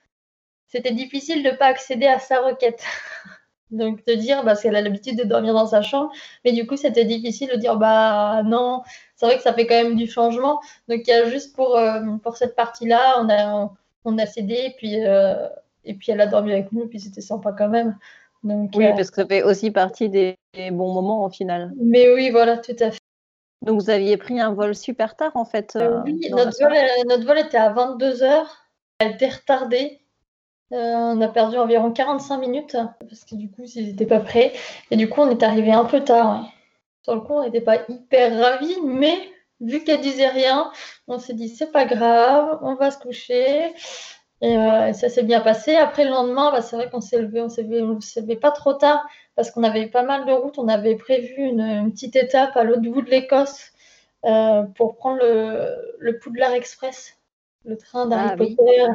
c'était 0.68 0.92
difficile 0.92 1.44
de 1.44 1.52
ne 1.52 1.56
pas 1.56 1.68
accéder 1.68 2.08
à 2.08 2.20
sa 2.20 2.42
requête. 2.42 2.84
Donc 3.72 4.06
de 4.06 4.14
dire, 4.14 4.44
parce 4.44 4.62
qu'elle 4.62 4.76
a 4.76 4.82
l'habitude 4.82 5.18
de 5.18 5.24
dormir 5.24 5.54
dans 5.54 5.66
sa 5.66 5.82
chambre, 5.82 6.12
mais 6.44 6.52
du 6.52 6.68
coup 6.68 6.78
c'était 6.78 7.06
difficile 7.06 7.50
de 7.50 7.56
dire, 7.56 7.78
bah 7.78 8.44
non, 8.44 8.84
c'est 9.16 9.26
vrai 9.26 9.38
que 9.38 9.42
ça 9.42 9.54
fait 9.54 9.66
quand 9.66 9.76
même 9.76 9.96
du 9.96 10.08
changement. 10.08 10.62
Donc 10.88 11.02
il 11.06 11.10
y 11.10 11.14
a 11.14 11.26
juste 11.26 11.56
pour, 11.56 11.76
euh, 11.76 12.00
pour 12.22 12.38
cette 12.38 12.56
partie-là, 12.56 13.16
on 13.22 13.30
a, 13.30 13.72
on, 14.06 14.18
a 14.20 14.26
cédé, 14.28 14.54
et 14.54 14.76
puis, 14.78 15.04
euh, 15.04 15.48
et 15.84 15.96
puis 15.96 16.12
elle 16.12 16.22
a 16.22 16.28
dormi 16.28 16.52
avec 16.52 16.72
nous, 16.72 16.88
puis 16.88 17.00
c'était 17.00 17.22
sympa 17.22 17.54
quand 17.58 17.70
même. 17.70 17.98
Donc, 18.44 18.72
oui, 18.76 18.86
euh, 18.86 18.94
parce 18.94 19.10
que 19.10 19.22
ça 19.22 19.28
fait 19.28 19.42
aussi 19.42 19.72
partie 19.72 20.10
des 20.10 20.38
bons 20.72 20.94
moments 20.94 21.26
au 21.26 21.30
final. 21.30 21.74
Mais 21.82 22.14
oui, 22.14 22.30
voilà, 22.30 22.60
tout 22.60 22.76
à 22.80 22.92
fait. 22.92 23.00
Donc 23.64 23.82
vous 23.82 23.90
aviez 23.90 24.18
pris 24.18 24.40
un 24.40 24.54
vol 24.54 24.76
super 24.76 25.16
tard 25.16 25.32
en 25.34 25.46
fait 25.46 25.76
Oui, 26.06 26.30
notre 26.30 26.56
vol, 26.62 26.74
notre 27.08 27.26
vol, 27.26 27.40
était 27.40 27.58
à 27.58 27.74
22h, 27.74 28.46
elle 29.00 29.14
était 29.14 29.30
retardée. 29.30 30.05
Euh, 30.72 30.76
on 30.78 31.22
a 31.22 31.28
perdu 31.28 31.58
environ 31.58 31.92
45 31.92 32.38
minutes 32.38 32.78
parce 33.00 33.24
que 33.24 33.36
du 33.36 33.50
coup, 33.52 33.64
ils 33.76 33.88
n'étaient 33.88 34.06
pas 34.06 34.20
prêts. 34.20 34.54
Et 34.92 34.98
du 34.98 35.10
coup, 35.10 35.22
on 35.22 35.30
est 35.30 35.44
arrivé 35.44 35.72
un 35.72 35.86
peu 35.86 36.04
tard. 36.04 36.52
Sur 37.04 37.16
le 37.16 37.22
coup, 37.22 37.34
on 37.34 37.44
n'était 37.44 37.62
pas 37.62 37.80
hyper 37.88 38.38
ravis, 38.40 38.76
mais 38.84 39.16
vu 39.62 39.84
qu'elle 39.84 40.02
disait 40.02 40.28
rien, 40.28 40.72
on 41.08 41.20
s'est 41.20 41.34
dit 41.34 41.50
c'est 41.50 41.72
pas 41.72 41.86
grave, 41.86 42.60
on 42.64 42.76
va 42.76 42.92
se 42.92 42.98
coucher. 42.98 43.74
Et 44.42 44.58
euh, 44.58 44.94
ça 44.94 45.10
s'est 45.10 45.24
bien 45.24 45.42
passé. 45.42 45.76
Après 45.76 46.04
le 46.04 46.10
lendemain, 46.12 46.52
bah, 46.52 46.62
c'est 46.62 46.76
vrai 46.76 46.90
qu'on 46.90 47.02
s'est 47.02 47.22
levé, 47.22 47.42
on 47.42 47.50
s'est 47.50 47.64
levé, 47.64 48.36
pas 48.36 48.52
trop 48.52 48.74
tard 48.74 49.06
parce 49.36 49.52
qu'on 49.52 49.64
avait 49.64 49.88
pas 49.88 50.04
mal 50.04 50.26
de 50.26 50.32
routes. 50.32 50.58
On 50.58 50.68
avait 50.68 50.96
prévu 50.96 51.36
une, 51.38 51.92
petite 51.92 52.16
étape 52.16 52.58
à 52.58 52.64
l'autre 52.64 52.82
bout 52.82 53.02
de 53.02 53.10
l'Écosse 53.10 53.72
euh, 54.26 54.64
pour 54.76 54.98
prendre 54.98 55.20
le, 55.20 55.96
le 56.00 56.20
Poudlard 56.20 56.54
Express 56.54 57.18
le 57.66 57.78
train 57.78 58.06
d'Harry 58.06 58.30
ah 58.32 58.38
Potter 58.38 58.86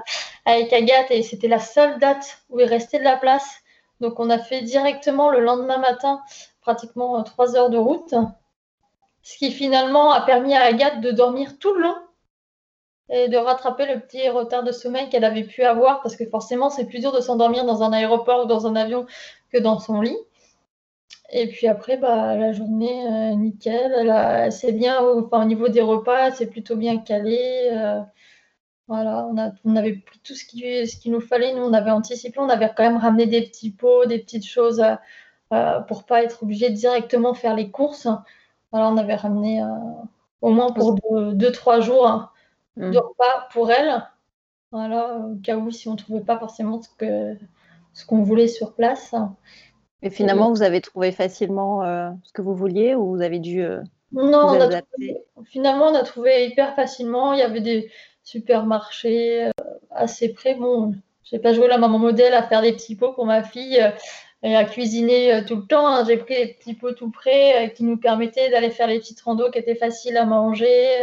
avec 0.45 0.73
Agathe 0.73 1.11
et 1.11 1.23
c'était 1.23 1.49
la 1.49 1.59
seule 1.59 1.99
date 1.99 2.43
où 2.49 2.61
il 2.61 2.67
restait 2.67 2.99
de 2.99 3.05
la 3.05 3.17
place. 3.17 3.61
Donc 4.01 4.19
on 4.19 4.31
a 4.31 4.39
fait 4.39 4.63
directement 4.63 5.31
le 5.31 5.41
lendemain 5.41 5.79
matin 5.79 6.21
pratiquement 6.61 7.19
euh, 7.19 7.23
trois 7.23 7.57
heures 7.57 7.71
de 7.71 7.79
route, 7.79 8.15
ce 9.23 9.37
qui 9.39 9.51
finalement 9.51 10.13
a 10.13 10.23
permis 10.23 10.55
à 10.55 10.63
Agathe 10.63 11.01
de 11.01 11.11
dormir 11.11 11.59
tout 11.59 11.75
le 11.75 11.83
long 11.83 11.97
et 13.11 13.29
de 13.29 13.37
rattraper 13.37 13.87
le 13.87 14.01
petit 14.01 14.29
retard 14.29 14.63
de 14.63 14.73
sommeil 14.73 15.09
qu'elle 15.09 15.25
avait 15.25 15.45
pu 15.45 15.65
avoir 15.65 16.01
parce 16.01 16.17
que 16.17 16.25
forcément 16.27 16.71
c'est 16.71 16.87
plus 16.87 17.01
dur 17.01 17.13
de 17.13 17.21
s'endormir 17.21 17.65
dans 17.65 17.83
un 17.83 17.93
aéroport 17.93 18.45
ou 18.45 18.47
dans 18.47 18.67
un 18.67 18.77
avion 18.77 19.07
que 19.53 19.59
dans 19.59 19.79
son 19.79 20.01
lit. 20.01 20.17
Et 21.33 21.47
puis 21.47 21.69
après, 21.69 21.97
bah, 21.97 22.35
la 22.37 22.53
journée, 22.53 23.07
euh, 23.07 23.35
nickel. 23.37 24.51
C'est 24.51 24.73
bien, 24.73 25.01
enfin, 25.01 25.43
au 25.43 25.45
niveau 25.45 25.69
des 25.69 25.81
repas, 25.81 26.33
c'est 26.33 26.47
plutôt 26.47 26.77
bien 26.77 26.99
calé. 26.99 27.69
Euh, 27.73 28.01
voilà, 28.91 29.25
on, 29.65 29.77
avait 29.77 29.93
pris 29.93 30.19
tout 30.19 30.35
ce 30.35 30.45
qui, 30.45 30.85
ce 30.85 30.97
qu'il 30.97 31.13
nous 31.13 31.21
fallait. 31.21 31.55
Nous, 31.55 31.63
on 31.63 31.73
avait 31.73 31.93
anticipé, 31.93 32.41
on 32.41 32.49
avait 32.49 32.73
quand 32.77 32.83
même 32.83 32.97
ramené 32.97 33.27
des 33.27 33.43
petits 33.43 33.71
pots, 33.71 34.05
des 34.05 34.19
petites 34.19 34.45
choses 34.45 34.81
euh, 34.81 34.97
euh, 35.53 35.79
pour 35.79 36.07
pas 36.07 36.25
être 36.25 36.43
obligé 36.43 36.71
de 36.71 36.75
directement 36.75 37.33
faire 37.33 37.55
les 37.55 37.71
courses. 37.71 38.09
Voilà, 38.73 38.89
on 38.89 38.97
avait 38.97 39.15
ramené 39.15 39.63
euh, 39.63 39.67
au 40.41 40.51
moins 40.51 40.73
pour 40.73 40.97
deux, 41.35 41.53
trois 41.53 41.79
jours 41.79 42.05
hein, 42.05 42.31
de 42.79 42.89
mmh. 42.89 42.97
repas 42.97 43.49
pour 43.53 43.71
elle. 43.71 44.03
Voilà, 44.73 45.19
au 45.19 45.37
cas 45.37 45.57
où 45.57 45.71
si 45.71 45.87
on 45.87 45.93
ne 45.93 45.97
trouvait 45.97 46.25
pas 46.25 46.41
forcément 46.41 46.83
ce 46.83 46.89
que 46.99 47.37
ce 47.93 48.05
qu'on 48.05 48.25
voulait 48.25 48.49
sur 48.49 48.75
place. 48.75 49.15
Et 50.03 50.11
finalement, 50.11 50.51
vous 50.51 50.63
avez 50.63 50.81
trouvé 50.81 51.13
facilement 51.13 51.85
ce 52.25 52.33
que 52.33 52.43
vous 52.43 52.57
vouliez 52.57 52.97
ou 52.97 53.15
vous 53.15 53.23
avez 53.23 53.39
dû 53.39 53.65
non, 54.13 54.59
finalement, 55.45 55.87
on 55.87 55.95
a 55.95 56.03
trouvé 56.03 56.47
hyper 56.47 56.75
facilement. 56.75 57.33
Il 57.33 57.39
y 57.39 57.43
avait 57.43 57.61
des, 57.61 57.91
supermarché 58.31 59.47
euh, 59.47 59.51
assez 59.91 60.33
près. 60.33 60.55
Bon, 60.55 60.95
j'ai 61.25 61.39
pas 61.39 61.53
joué 61.53 61.67
la 61.67 61.79
maman 61.79 61.99
modèle 61.99 62.35
à 62.35 62.43
faire 62.43 62.63
des 62.63 62.73
petits 62.73 62.95
pots 62.95 63.13
pour 63.13 63.27
ma 63.27 63.43
fille 63.43 63.81
euh, 63.81 63.91
et 64.43 64.55
à 64.55 64.65
cuisiner 64.65 65.35
euh, 65.35 65.45
tout 65.45 65.57
le 65.57 65.67
temps. 65.67 65.87
Hein. 65.87 66.05
J'ai 66.07 66.17
pris 66.17 66.35
des 66.35 66.55
petits 66.55 66.75
pots 66.75 66.93
tout 66.93 67.11
près 67.11 67.73
qui 67.75 67.83
nous 67.83 67.97
permettaient 67.97 68.51
d'aller 68.51 68.71
faire 68.71 68.87
les 68.87 69.01
petites 69.01 69.21
randos 69.21 69.51
qui 69.51 69.59
étaient 69.59 69.75
faciles 69.75 70.17
à 70.17 70.25
manger, 70.25 71.03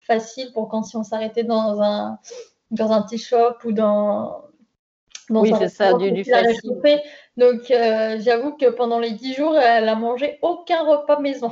faciles 0.00 0.52
pour 0.52 0.68
quand 0.68 0.82
si 0.82 0.96
on 0.96 1.04
s'arrêtait 1.04 1.44
dans 1.44 1.82
un 1.82 2.18
dans 2.70 2.90
un 2.92 3.02
petit 3.02 3.18
shop 3.18 3.56
ou 3.64 3.72
dans 3.72 4.42
dans 5.30 5.40
oui, 5.40 5.52
c'est 5.58 5.68
ça, 5.68 5.94
du, 5.94 6.12
du 6.12 6.24
facile. 6.24 7.00
Donc, 7.36 7.62
j'avoue 7.68 8.52
que 8.56 8.70
pendant 8.70 8.98
les 8.98 9.12
dix 9.12 9.34
jours, 9.34 9.56
elle 9.58 9.88
a 9.88 9.94
mangé 9.94 10.38
aucun 10.42 10.82
repas 10.82 11.18
maison. 11.18 11.50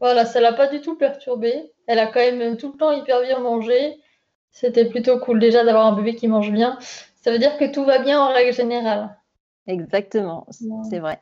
Voilà, 0.00 0.24
ça 0.24 0.40
l'a 0.40 0.52
pas 0.52 0.68
du 0.68 0.80
tout 0.80 0.96
perturbée. 0.96 1.72
Elle 1.86 1.98
a 1.98 2.06
quand 2.06 2.20
même 2.20 2.56
tout 2.56 2.72
le 2.72 2.78
temps 2.78 2.92
hyper 2.92 3.20
bien 3.22 3.40
mangé. 3.40 3.98
C'était 4.50 4.86
plutôt 4.86 5.18
cool 5.18 5.38
déjà 5.38 5.64
d'avoir 5.64 5.86
un 5.86 5.92
bébé 5.92 6.14
qui 6.14 6.28
mange 6.28 6.52
bien. 6.52 6.78
Ça 7.20 7.30
veut 7.30 7.38
dire 7.38 7.58
que 7.58 7.70
tout 7.70 7.84
va 7.84 7.98
bien 7.98 8.20
en 8.20 8.32
règle 8.32 8.52
générale. 8.52 9.16
Exactement, 9.66 10.46
c'est 10.88 10.98
vrai. 10.98 11.20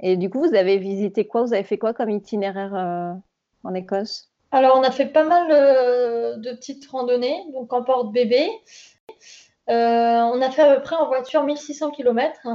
Et 0.00 0.16
du 0.16 0.30
coup, 0.30 0.40
vous 0.40 0.54
avez 0.54 0.78
visité 0.78 1.26
quoi? 1.26 1.42
Vous 1.42 1.52
avez 1.52 1.64
fait 1.64 1.76
quoi 1.76 1.92
comme 1.92 2.08
itinéraire 2.08 2.74
euh, 2.74 3.12
en 3.64 3.74
Écosse? 3.74 4.30
Alors, 4.52 4.78
on 4.78 4.82
a 4.82 4.90
fait 4.90 5.06
pas 5.06 5.24
mal 5.24 5.48
euh, 5.50 6.36
de 6.36 6.52
petites 6.52 6.88
randonnées, 6.88 7.44
donc 7.52 7.72
en 7.72 7.82
porte-bébé. 7.82 8.48
Euh, 9.68 10.20
on 10.32 10.40
a 10.40 10.50
fait 10.50 10.62
à 10.62 10.76
peu 10.76 10.82
près 10.82 10.96
en 10.96 11.08
voiture 11.08 11.42
1600 11.42 11.90
km 11.90 12.48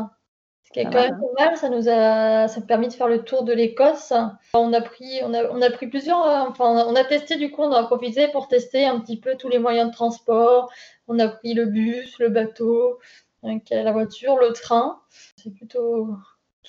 qui 0.74 0.80
est 0.80 0.86
ah 0.88 0.90
quand 0.92 1.02
même 1.02 1.20
pas 1.20 1.46
mal. 1.46 1.58
Ça 1.58 1.70
nous 1.70 1.88
a, 1.88 2.48
ça 2.48 2.62
permis 2.62 2.88
de 2.88 2.94
faire 2.94 3.08
le 3.08 3.24
tour 3.24 3.44
de 3.44 3.54
l'Écosse. 3.54 4.12
On 4.54 4.74
a 4.74 4.82
pris, 4.82 5.22
on 5.24 5.34
a, 5.34 5.50
on 5.50 5.62
a 5.62 5.70
pris 5.70 5.88
plusieurs, 5.88 6.26
euh, 6.26 6.50
enfin, 6.50 6.86
on 6.88 6.96
a 6.96 7.04
testé 7.04 7.38
du 7.38 7.52
coup, 7.52 7.62
on 7.62 7.72
a 7.72 7.84
profité 7.84 8.28
pour 8.28 8.48
tester 8.48 8.86
un 8.86 9.00
petit 9.00 9.20
peu 9.20 9.36
tous 9.36 9.50
les 9.50 9.60
moyens 9.60 9.90
de 9.90 9.94
transport. 9.94 10.72
On 11.08 11.20
a 11.20 11.28
pris 11.28 11.54
le 11.54 11.66
bus, 11.66 12.18
le 12.20 12.30
bateau, 12.30 13.00
la 13.44 13.92
voiture, 13.92 14.38
le 14.38 14.52
train. 14.52 15.00
C'est 15.38 15.54
plutôt 15.54 16.10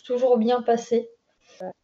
toujours 0.05 0.37
bien 0.37 0.63
passé. 0.63 1.11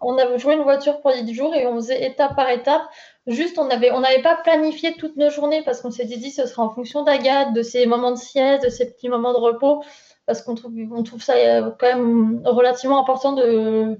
On 0.01 0.19
avait 0.19 0.39
joué 0.39 0.55
une 0.55 0.63
voiture 0.63 1.01
pour 1.01 1.13
10 1.13 1.33
jours 1.33 1.55
et 1.55 1.67
on 1.67 1.77
faisait 1.77 2.05
étape 2.05 2.35
par 2.35 2.51
étape. 2.51 2.83
Juste, 3.27 3.59
on 3.59 3.67
n'avait 3.67 3.93
on 3.93 4.03
pas 4.23 4.37
planifié 4.37 4.95
toutes 4.95 5.17
nos 5.17 5.31
journées 5.31 5.63
parce 5.63 5.81
qu'on 5.81 5.93
s'était 5.93 6.17
dit 6.17 6.33
ce 6.33 6.47
sera 6.47 6.65
en 6.65 6.71
fonction 6.71 7.05
d'Agathe, 7.05 7.53
de 7.53 7.63
ses 7.63 7.87
moments 7.87 8.11
de 8.11 8.19
sieste, 8.19 8.65
de 8.65 8.69
ses 8.69 8.91
petits 8.91 9.09
moments 9.09 9.33
de 9.33 9.39
repos 9.39 9.85
parce 10.31 10.43
qu'on 10.43 10.55
trouve, 10.55 11.21
ça 11.21 11.35
euh, 11.35 11.73
quand 11.77 11.89
même 11.89 12.43
relativement 12.45 13.01
important 13.01 13.33
de, 13.33 13.99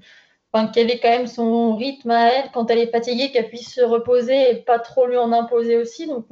qu'elle 0.73 0.89
ait 0.89 1.01
quand 1.01 1.09
même 1.09 1.27
son 1.27 1.75
rythme 1.75 2.13
à 2.13 2.33
elle 2.33 2.51
quand 2.53 2.71
elle 2.71 2.79
est 2.79 2.93
fatiguée, 2.93 3.33
qu'elle 3.33 3.49
puisse 3.49 3.75
se 3.75 3.81
reposer 3.81 4.53
et 4.53 4.55
pas 4.63 4.79
trop 4.79 5.07
lui 5.07 5.17
en 5.17 5.33
imposer 5.33 5.77
aussi. 5.77 6.07
Donc 6.07 6.27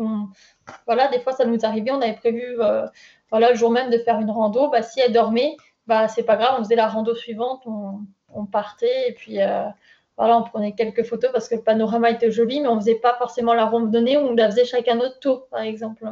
voilà, 0.87 1.09
des 1.09 1.19
fois 1.19 1.33
ça 1.33 1.47
nous 1.47 1.67
arrivait, 1.67 1.91
on 1.91 2.01
avait 2.01 2.15
prévu 2.15 2.45
euh, 2.61 2.87
voilà, 3.33 3.51
le 3.51 3.57
jour 3.57 3.73
même 3.73 3.91
de 3.91 3.99
faire 3.99 4.21
une 4.21 4.31
rando. 4.31 4.69
Bah, 4.71 4.83
si 4.83 5.01
elle 5.01 5.13
dormait, 5.13 5.57
bah, 5.89 6.07
c'est 6.07 6.23
pas 6.23 6.37
grave, 6.37 6.55
on 6.61 6.63
faisait 6.63 6.77
la 6.77 6.87
rando 6.87 7.17
suivante, 7.17 7.65
on, 7.67 8.47
partait 8.47 9.09
et 9.09 9.15
puis 9.15 9.43
euh, 9.43 9.65
voilà, 10.17 10.39
on 10.39 10.45
prenait 10.45 10.77
quelques 10.77 11.03
photos 11.03 11.33
parce 11.33 11.49
que 11.49 11.57
le 11.57 11.63
panorama 11.63 12.09
était 12.11 12.31
joli, 12.31 12.61
mais 12.61 12.69
on 12.69 12.79
faisait 12.79 13.01
pas 13.01 13.17
forcément 13.19 13.53
la 13.53 13.67
randonnée, 13.67 14.17
on 14.17 14.33
la 14.33 14.49
faisait 14.49 14.65
chacun 14.65 14.95
notre 14.95 15.19
tour, 15.19 15.49
par 15.51 15.63
exemple 15.63 16.05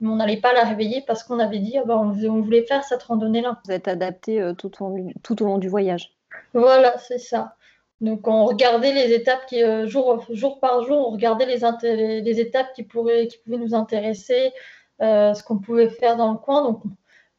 mais 0.00 0.08
on 0.08 0.16
n'allait 0.16 0.40
pas 0.40 0.52
la 0.52 0.64
réveiller 0.64 1.02
parce 1.06 1.22
qu'on 1.22 1.38
avait 1.38 1.58
dit 1.58 1.78
ah 1.78 1.84
bah, 1.84 1.96
on, 1.96 2.10
voulait 2.40 2.64
faire 2.64 2.84
cette 2.84 3.02
randonnée-là. 3.02 3.60
Vous 3.64 3.72
êtes 3.72 3.88
adapté 3.88 4.40
euh, 4.40 4.52
tout, 4.52 4.82
au, 4.82 4.96
tout 5.22 5.42
au 5.42 5.46
long 5.46 5.58
du 5.58 5.68
voyage. 5.68 6.14
Voilà, 6.52 6.98
c'est 6.98 7.18
ça. 7.18 7.56
Donc 8.00 8.26
on 8.26 8.44
regardait 8.44 8.92
les 8.92 9.14
étapes 9.14 9.46
qui, 9.46 9.62
euh, 9.62 9.86
jour, 9.86 10.24
jour 10.30 10.58
par 10.60 10.82
jour, 10.82 11.08
on 11.08 11.12
regardait 11.12 11.46
les, 11.46 12.20
les, 12.20 12.40
étapes 12.40 12.72
qui, 12.74 12.82
pourraient, 12.82 13.28
qui 13.28 13.38
pouvaient 13.38 13.56
nous 13.56 13.74
intéresser, 13.74 14.52
euh, 15.00 15.32
ce 15.32 15.42
qu'on 15.42 15.58
pouvait 15.58 15.88
faire 15.88 16.16
dans 16.16 16.32
le 16.32 16.38
coin. 16.38 16.64
Donc 16.64 16.82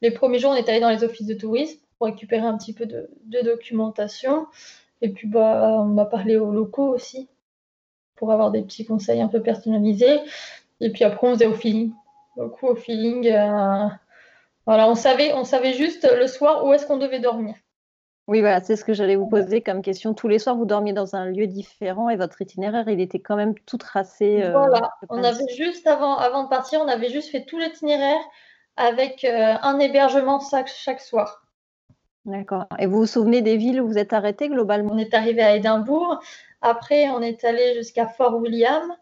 les 0.02 0.10
premiers 0.10 0.38
jours, 0.38 0.52
on 0.52 0.54
est 0.54 0.68
allé 0.68 0.80
dans 0.80 0.90
les 0.90 1.04
offices 1.04 1.26
de 1.26 1.34
tourisme 1.34 1.78
pour 1.98 2.06
récupérer 2.06 2.46
un 2.46 2.56
petit 2.56 2.72
peu 2.72 2.86
de, 2.86 3.10
de 3.26 3.40
documentation. 3.42 4.46
Et 5.02 5.10
puis 5.10 5.28
bah, 5.28 5.76
on 5.80 5.84
m'a 5.84 6.06
parlé 6.06 6.36
aux 6.36 6.52
locaux 6.52 6.88
aussi 6.88 7.28
pour 8.16 8.32
avoir 8.32 8.50
des 8.50 8.62
petits 8.62 8.86
conseils 8.86 9.20
un 9.20 9.28
peu 9.28 9.42
personnalisés. 9.42 10.20
Et 10.80 10.90
puis 10.90 11.04
après, 11.04 11.28
on 11.28 11.34
faisait 11.34 11.46
au 11.46 11.54
feeling 11.54 11.92
beaucoup 12.36 12.66
au 12.66 12.74
feeling. 12.74 13.28
Euh, 13.28 13.88
voilà, 14.66 14.88
on 14.88 14.94
savait, 14.94 15.32
on 15.34 15.44
savait 15.44 15.72
juste 15.72 16.08
le 16.18 16.26
soir 16.26 16.64
où 16.64 16.72
est-ce 16.72 16.86
qu'on 16.86 16.98
devait 16.98 17.20
dormir. 17.20 17.54
Oui, 18.28 18.40
voilà, 18.40 18.60
c'est 18.60 18.74
ce 18.74 18.84
que 18.84 18.92
j'allais 18.92 19.14
vous 19.14 19.28
poser 19.28 19.60
comme 19.62 19.82
question. 19.82 20.12
Tous 20.12 20.26
les 20.26 20.40
soirs, 20.40 20.56
vous 20.56 20.64
dormiez 20.64 20.92
dans 20.92 21.14
un 21.14 21.26
lieu 21.26 21.46
différent 21.46 22.10
et 22.10 22.16
votre 22.16 22.42
itinéraire, 22.42 22.88
il 22.88 23.00
était 23.00 23.20
quand 23.20 23.36
même 23.36 23.54
tout 23.66 23.78
tracé. 23.78 24.42
Euh, 24.42 24.50
voilà, 24.50 24.90
on 25.10 25.22
avait 25.22 25.46
juste 25.56 25.86
avant, 25.86 26.16
avant 26.16 26.42
de 26.42 26.48
partir, 26.48 26.80
on 26.80 26.88
avait 26.88 27.08
juste 27.08 27.30
fait 27.30 27.44
tout 27.44 27.58
l'itinéraire 27.58 28.20
avec 28.76 29.24
euh, 29.24 29.54
un 29.62 29.78
hébergement 29.78 30.40
chaque, 30.40 30.68
chaque 30.68 31.00
soir. 31.00 31.46
D'accord. 32.24 32.66
Et 32.80 32.86
vous 32.86 32.98
vous 32.98 33.06
souvenez 33.06 33.42
des 33.42 33.56
villes 33.56 33.80
où 33.80 33.86
vous 33.86 33.98
êtes 33.98 34.12
arrêté 34.12 34.48
globalement? 34.48 34.92
On 34.92 34.98
est 34.98 35.14
arrivé 35.14 35.42
à 35.42 35.54
Édimbourg. 35.54 36.20
Après, 36.60 37.08
on 37.10 37.22
est 37.22 37.44
allé 37.44 37.74
jusqu'à 37.74 38.08
Fort 38.08 38.36
William. 38.38 38.92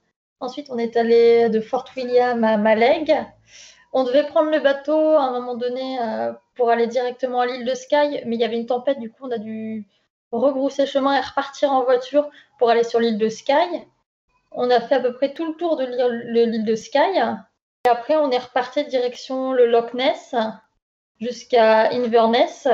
Ensuite, 0.40 0.68
on 0.70 0.78
est 0.78 0.96
allé 0.96 1.48
de 1.48 1.60
Fort 1.60 1.86
William 1.96 2.42
à 2.44 2.56
Maleg. 2.56 3.14
On 3.92 4.04
devait 4.04 4.26
prendre 4.26 4.50
le 4.50 4.60
bateau 4.60 4.98
à 4.98 5.22
un 5.22 5.30
moment 5.32 5.54
donné 5.54 5.98
euh, 6.00 6.32
pour 6.54 6.70
aller 6.70 6.86
directement 6.86 7.40
à 7.40 7.46
l'île 7.46 7.64
de 7.64 7.74
Skye, 7.74 8.22
mais 8.26 8.36
il 8.36 8.40
y 8.40 8.44
avait 8.44 8.58
une 8.58 8.66
tempête, 8.66 8.98
du 8.98 9.10
coup, 9.10 9.26
on 9.26 9.30
a 9.30 9.38
dû 9.38 9.86
rebrousser 10.32 10.86
chemin 10.86 11.16
et 11.16 11.20
repartir 11.20 11.70
en 11.72 11.84
voiture 11.84 12.28
pour 12.58 12.70
aller 12.70 12.82
sur 12.82 12.98
l'île 12.98 13.18
de 13.18 13.28
Skye. 13.28 13.86
On 14.50 14.70
a 14.70 14.80
fait 14.80 14.96
à 14.96 15.00
peu 15.00 15.14
près 15.14 15.32
tout 15.32 15.46
le 15.46 15.54
tour 15.54 15.76
de 15.76 15.84
l'île 15.84 16.64
de 16.64 16.74
Skye. 16.74 17.22
Et 17.86 17.88
après, 17.88 18.16
on 18.16 18.30
est 18.30 18.38
reparti 18.38 18.84
direction 18.84 19.52
le 19.52 19.66
Loch 19.66 19.94
Ness 19.94 20.34
jusqu'à 21.20 21.90
Inverness. 21.90 22.68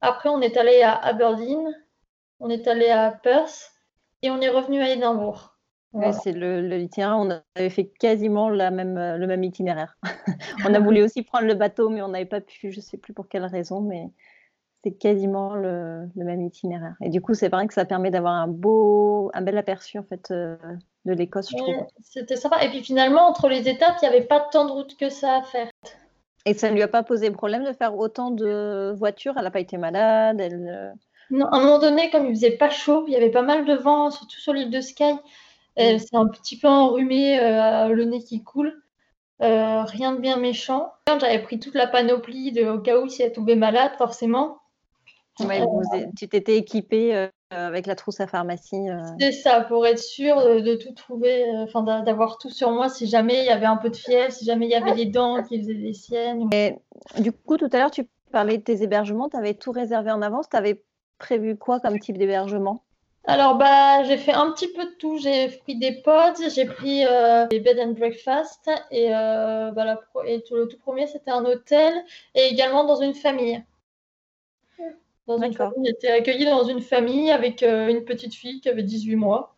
Après, 0.00 0.28
on 0.28 0.40
est 0.40 0.56
allé 0.56 0.82
à 0.82 0.94
Aberdeen, 0.94 1.74
on 2.40 2.50
est 2.50 2.66
allé 2.68 2.90
à 2.90 3.10
Perth 3.10 3.72
et 4.22 4.30
on 4.30 4.40
est 4.40 4.48
revenu 4.48 4.82
à 4.82 4.90
Édimbourg 4.90 5.51
c'est 6.22 6.32
le, 6.32 6.60
l'itinéraire. 6.60 7.16
On 7.18 7.30
avait 7.56 7.70
fait 7.70 7.86
quasiment 7.86 8.48
la 8.48 8.70
même, 8.70 8.96
euh, 8.96 9.16
le 9.16 9.26
même 9.26 9.44
itinéraire. 9.44 9.96
on 10.66 10.74
a 10.74 10.80
voulu 10.80 11.02
aussi 11.02 11.22
prendre 11.22 11.46
le 11.46 11.54
bateau, 11.54 11.88
mais 11.88 12.02
on 12.02 12.08
n'avait 12.08 12.24
pas 12.24 12.40
pu, 12.40 12.70
je 12.70 12.76
ne 12.76 12.82
sais 12.82 12.96
plus 12.96 13.12
pour 13.12 13.28
quelle 13.28 13.44
raison, 13.44 13.80
mais 13.80 14.10
c'est 14.82 14.92
quasiment 14.92 15.54
le, 15.54 16.08
même 16.16 16.42
itinéraire. 16.42 16.94
Et 17.02 17.08
du 17.08 17.20
coup, 17.20 17.34
c'est 17.34 17.48
vrai 17.48 17.66
que 17.66 17.74
ça 17.74 17.84
permet 17.84 18.10
d'avoir 18.10 18.34
un 18.34 18.48
beau, 18.48 19.30
un 19.34 19.42
bel 19.42 19.56
aperçu 19.56 19.98
en 19.98 20.02
fait 20.02 20.30
euh, 20.30 20.56
de 21.04 21.12
l'Écosse, 21.12 21.50
je 21.50 21.56
trouve. 21.56 21.86
C'était 22.00 22.36
sympa. 22.36 22.64
Et 22.64 22.68
puis 22.68 22.82
finalement, 22.82 23.22
entre 23.28 23.48
les 23.48 23.68
étapes, 23.68 23.96
il 24.02 24.08
n'y 24.08 24.14
avait 24.14 24.26
pas 24.26 24.40
tant 24.40 24.66
de 24.66 24.72
route 24.72 24.96
que 24.96 25.08
ça 25.08 25.36
à 25.36 25.42
faire. 25.42 25.68
Et 26.44 26.54
ça 26.54 26.70
ne 26.70 26.74
lui 26.74 26.82
a 26.82 26.88
pas 26.88 27.04
posé 27.04 27.30
problème 27.30 27.64
de 27.64 27.72
faire 27.72 27.96
autant 27.96 28.32
de 28.32 28.92
voitures? 28.96 29.34
Elle 29.36 29.44
n'a 29.44 29.50
pas 29.50 29.60
été 29.60 29.76
malade 29.76 30.40
elle... 30.40 30.68
Euh 30.68 30.92
non, 31.32 31.46
à 31.46 31.56
un 31.56 31.60
moment 31.60 31.78
donné, 31.78 32.10
comme 32.10 32.26
il 32.26 32.34
faisait 32.34 32.58
pas 32.58 32.68
chaud, 32.68 33.04
il 33.06 33.14
y 33.14 33.16
avait 33.16 33.30
pas 33.30 33.40
mal 33.40 33.64
de 33.64 33.72
vent, 33.72 34.10
surtout 34.10 34.38
sur 34.38 34.52
l'île 34.52 34.70
de 34.70 34.82
Skye. 34.82 35.16
Elle 35.76 36.00
s'est 36.00 36.16
un 36.16 36.26
petit 36.26 36.58
peu 36.58 36.68
enrhumée, 36.68 37.40
euh, 37.40 37.88
le 37.88 38.04
nez 38.04 38.22
qui 38.22 38.42
coule. 38.42 38.82
Euh, 39.40 39.82
rien 39.82 40.12
de 40.12 40.20
bien 40.20 40.36
méchant. 40.36 40.92
J'avais 41.06 41.42
pris 41.42 41.58
toute 41.58 41.74
la 41.74 41.86
panoplie 41.86 42.52
de, 42.52 42.66
au 42.66 42.78
cas 42.78 43.00
où 43.00 43.08
si 43.08 43.22
elle 43.22 43.32
tombait 43.32 43.56
malade, 43.56 43.92
forcément. 43.98 44.58
Ouais, 45.40 45.62
euh, 45.62 46.04
tu 46.16 46.28
t'étais 46.28 46.56
équipée 46.58 47.28
avec 47.50 47.86
la 47.86 47.94
trousse 47.94 48.20
à 48.20 48.26
pharmacie. 48.26 48.86
C'est 49.18 49.32
ça, 49.32 49.62
pour 49.62 49.86
être 49.86 49.98
sûr 49.98 50.36
de, 50.36 50.74
tout 50.76 50.92
trouver, 50.92 51.44
enfin 51.62 51.82
d'avoir 52.02 52.38
tout 52.38 52.50
sur 52.50 52.70
moi 52.70 52.88
si 52.88 53.06
jamais 53.06 53.40
il 53.40 53.46
y 53.46 53.50
avait 53.50 53.66
un 53.66 53.76
peu 53.76 53.90
de 53.90 53.96
fièvre, 53.96 54.32
si 54.32 54.44
jamais 54.44 54.66
il 54.66 54.70
y 54.70 54.74
avait 54.74 54.94
des 54.94 55.06
dents 55.06 55.42
qui 55.42 55.58
faisaient 55.58 55.74
des 55.74 55.94
siennes. 55.94 56.48
Et, 56.52 56.76
du 57.18 57.32
coup, 57.32 57.56
tout 57.56 57.68
à 57.72 57.78
l'heure, 57.78 57.90
tu 57.90 58.06
parlais 58.30 58.58
de 58.58 58.62
tes 58.62 58.82
hébergements, 58.82 59.28
tu 59.28 59.36
avais 59.36 59.54
tout 59.54 59.72
réservé 59.72 60.10
en 60.10 60.22
avance. 60.22 60.48
Tu 60.48 60.56
avais 60.56 60.82
prévu 61.18 61.56
quoi 61.56 61.80
comme 61.80 61.98
type 61.98 62.18
d'hébergement? 62.18 62.82
Alors, 63.24 63.56
bah, 63.56 64.02
j'ai 64.02 64.16
fait 64.16 64.32
un 64.32 64.50
petit 64.50 64.68
peu 64.68 64.84
de 64.84 64.94
tout. 64.98 65.16
J'ai 65.18 65.48
pris 65.48 65.76
des 65.76 65.92
pods, 65.92 66.48
j'ai 66.52 66.64
pris 66.64 67.04
euh, 67.06 67.46
des 67.46 67.60
bed 67.60 67.78
and 67.78 67.92
breakfast 67.92 68.68
et, 68.90 69.14
euh, 69.14 69.70
bah, 69.70 70.00
et 70.26 70.42
tout, 70.42 70.56
le 70.56 70.66
tout 70.66 70.78
premier, 70.78 71.06
c'était 71.06 71.30
un 71.30 71.44
hôtel 71.44 71.94
et 72.34 72.46
également 72.48 72.84
dans 72.84 73.00
une 73.00 73.14
famille. 73.14 73.62
Dans 75.28 75.40
une 75.40 75.54
famille, 75.54 75.86
j'étais 75.86 76.08
accueillie 76.08 76.46
dans 76.46 76.64
une 76.64 76.80
famille 76.80 77.30
avec 77.30 77.62
euh, 77.62 77.88
une 77.88 78.04
petite 78.04 78.34
fille 78.34 78.60
qui 78.60 78.68
avait 78.68 78.82
18 78.82 79.14
mois. 79.14 79.54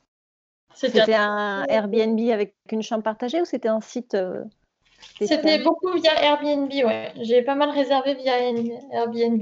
C'était 0.75 1.14
un 1.14 1.64
Airbnb 1.68 2.21
avec 2.30 2.54
une 2.71 2.83
chambre 2.83 3.02
partagée 3.02 3.40
ou 3.40 3.47
c'était 3.47 3.68
un 3.68 3.80
site 3.80 4.16
C'était 5.18 5.61
beaucoup 5.61 5.92
via 5.92 6.23
Airbnb, 6.23 6.71
ouais. 6.71 7.12
J'ai 7.23 7.40
pas 7.40 7.54
mal 7.54 7.71
réservé 7.71 8.14
via 8.14 8.35
Airbnb. 8.92 9.40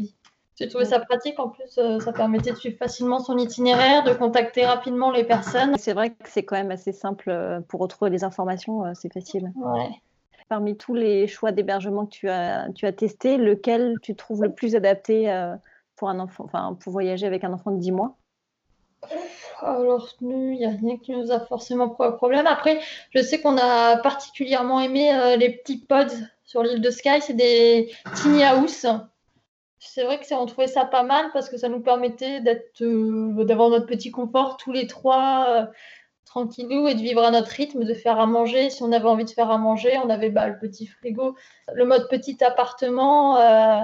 J'ai 0.59 0.69
trouvé 0.69 0.85
ça 0.85 1.01
pratique. 1.01 1.39
En 1.39 1.49
plus, 1.49 1.79
euh, 1.79 1.99
ça 2.01 2.13
permettait 2.13 2.51
de 2.53 2.57
suivre 2.57 2.77
facilement 2.77 3.19
son 3.21 3.39
itinéraire, 3.39 4.05
de 4.05 4.13
contacter 4.13 4.67
rapidement 4.67 5.11
les 5.11 5.25
personnes. 5.25 5.77
C'est 5.79 5.95
vrai 5.95 6.11
que 6.11 6.29
c'est 6.29 6.45
quand 6.45 6.57
même 6.57 6.71
assez 6.71 6.93
simple 6.93 7.31
euh, 7.31 7.61
pour 7.61 7.81
retrouver 7.81 8.11
les 8.11 8.23
informations, 8.25 8.85
euh, 8.85 8.93
c'est 8.95 9.13
facile. 9.13 9.51
Ouais. 9.57 9.91
Parmi 10.49 10.77
tous 10.77 10.95
les 10.95 11.27
choix 11.27 11.53
d'hébergement 11.53 12.05
que 12.05 12.11
tu 12.11 12.29
as, 12.29 12.69
tu 12.75 12.85
as 12.87 12.93
testé, 12.93 13.39
lequel 13.39 13.97
tu 14.03 14.15
trouves 14.15 14.43
le 14.43 14.53
plus 14.53 14.77
adapté 14.77 15.33
pour 15.97 16.11
un 16.11 16.19
enfant, 16.19 16.45
enfin 16.45 16.77
pour 16.79 16.93
voyager 16.93 17.27
avec 17.27 17.43
un 17.43 17.55
enfant 17.55 17.71
de 17.71 17.79
10 17.79 17.93
mois? 17.93 18.17
Alors, 19.63 20.11
nous, 20.21 20.51
il 20.51 20.59
n'y 20.59 20.67
a 20.67 20.71
rien 20.71 20.99
qui 20.99 21.13
nous 21.13 21.33
a 21.33 21.41
forcément 21.41 21.89
problème. 21.89 22.47
Après, 22.47 22.81
je 23.15 23.23
sais 23.23 23.41
qu'on 23.41 23.57
a 23.57 23.97
particulièrement 23.97 24.79
aimé 24.81 25.37
les 25.39 25.49
petits 25.49 25.79
pods 25.79 26.19
sur 26.45 26.63
l'île 26.63 26.83
de 26.83 26.91
Skye. 26.91 27.23
C'est 27.23 27.33
des 27.33 27.91
tiny 28.17 28.45
house 28.45 28.85
c'est 29.85 30.05
vrai 30.05 30.19
que 30.19 30.27
c'est 30.27 30.35
on 30.35 30.47
trouvait 30.47 30.69
ça 30.69 30.85
pas 30.85 31.03
mal 31.03 31.31
parce 31.33 31.49
que 31.49 31.57
ça 31.57 31.69
nous 31.69 31.81
permettait 31.81 32.41
d'être, 32.41 32.83
euh, 32.83 33.45
d'avoir 33.45 33.69
notre 33.69 33.87
petit 33.87 34.11
confort 34.11 34.57
tous 34.57 34.73
les 34.73 34.87
trois, 34.87 35.47
euh, 35.49 35.67
tranquillou, 36.25 36.87
et 36.89 36.95
de 36.95 37.01
vivre 37.01 37.23
à 37.23 37.31
notre 37.31 37.51
rythme, 37.51 37.85
de 37.85 37.95
faire 37.95 38.21
à 38.21 38.27
manger. 38.27 38.71
Si 38.71 38.83
on 38.83 38.93
avait 38.93 39.09
envie 39.09 39.25
de 39.25 39.31
faire 39.31 39.51
à 39.51 39.59
manger, 39.59 39.99
on 39.99 40.09
avait 40.09 40.31
bah, 40.31 40.49
le 40.49 40.59
petit 40.59 40.87
frigo. 40.87 41.37
Le 41.75 41.85
mode 41.85 42.09
petit 42.09 42.43
appartement, 42.45 43.39
euh, 43.39 43.81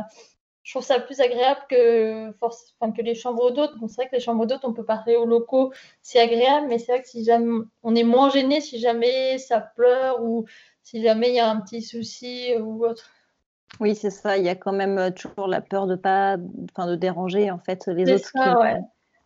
je 0.63 0.73
trouve 0.73 0.85
ça 0.85 1.01
plus 1.01 1.21
agréable 1.21 1.61
que, 1.69 2.33
force, 2.39 2.75
que 2.97 3.03
les 3.03 3.15
chambres 3.15 3.51
d'hôtes. 3.51 3.75
C'est 3.89 3.97
vrai 3.97 4.09
que 4.09 4.15
les 4.15 4.21
chambres 4.21 4.47
d'hôtes, 4.47 4.65
on 4.65 4.73
peut 4.73 4.85
parler 4.85 5.17
aux 5.17 5.27
locaux, 5.27 5.73
c'est 6.01 6.21
agréable, 6.21 6.69
mais 6.69 6.79
c'est 6.79 6.93
vrai 6.93 7.03
que 7.03 7.09
si 7.09 7.25
jamais 7.25 7.65
on 7.83 7.95
est 7.95 8.05
moins 8.05 8.31
gêné 8.31 8.61
si 8.61 8.79
jamais 8.79 9.39
ça 9.39 9.61
pleure 9.61 10.23
ou 10.23 10.47
si 10.83 11.03
jamais 11.03 11.31
il 11.31 11.35
y 11.35 11.41
a 11.41 11.51
un 11.51 11.61
petit 11.61 11.83
souci 11.83 12.55
ou 12.61 12.87
autre. 12.87 13.11
Oui, 13.81 13.95
c'est 13.95 14.11
ça. 14.11 14.37
Il 14.39 14.45
y 14.45 14.49
a 14.49 14.55
quand 14.55 14.73
même 14.73 14.99
euh, 14.99 15.11
toujours 15.11 15.47
la 15.47 15.61
peur 15.61 15.87
de 15.87 15.95
pas, 15.95 16.37
enfin, 16.71 16.89
de 16.89 16.97
déranger 16.97 17.51
en 17.51 17.59
fait 17.59 17.87
les 17.87 18.13
autres. 18.13 18.31
Ça, 18.35 18.59
ouais. 18.59 18.81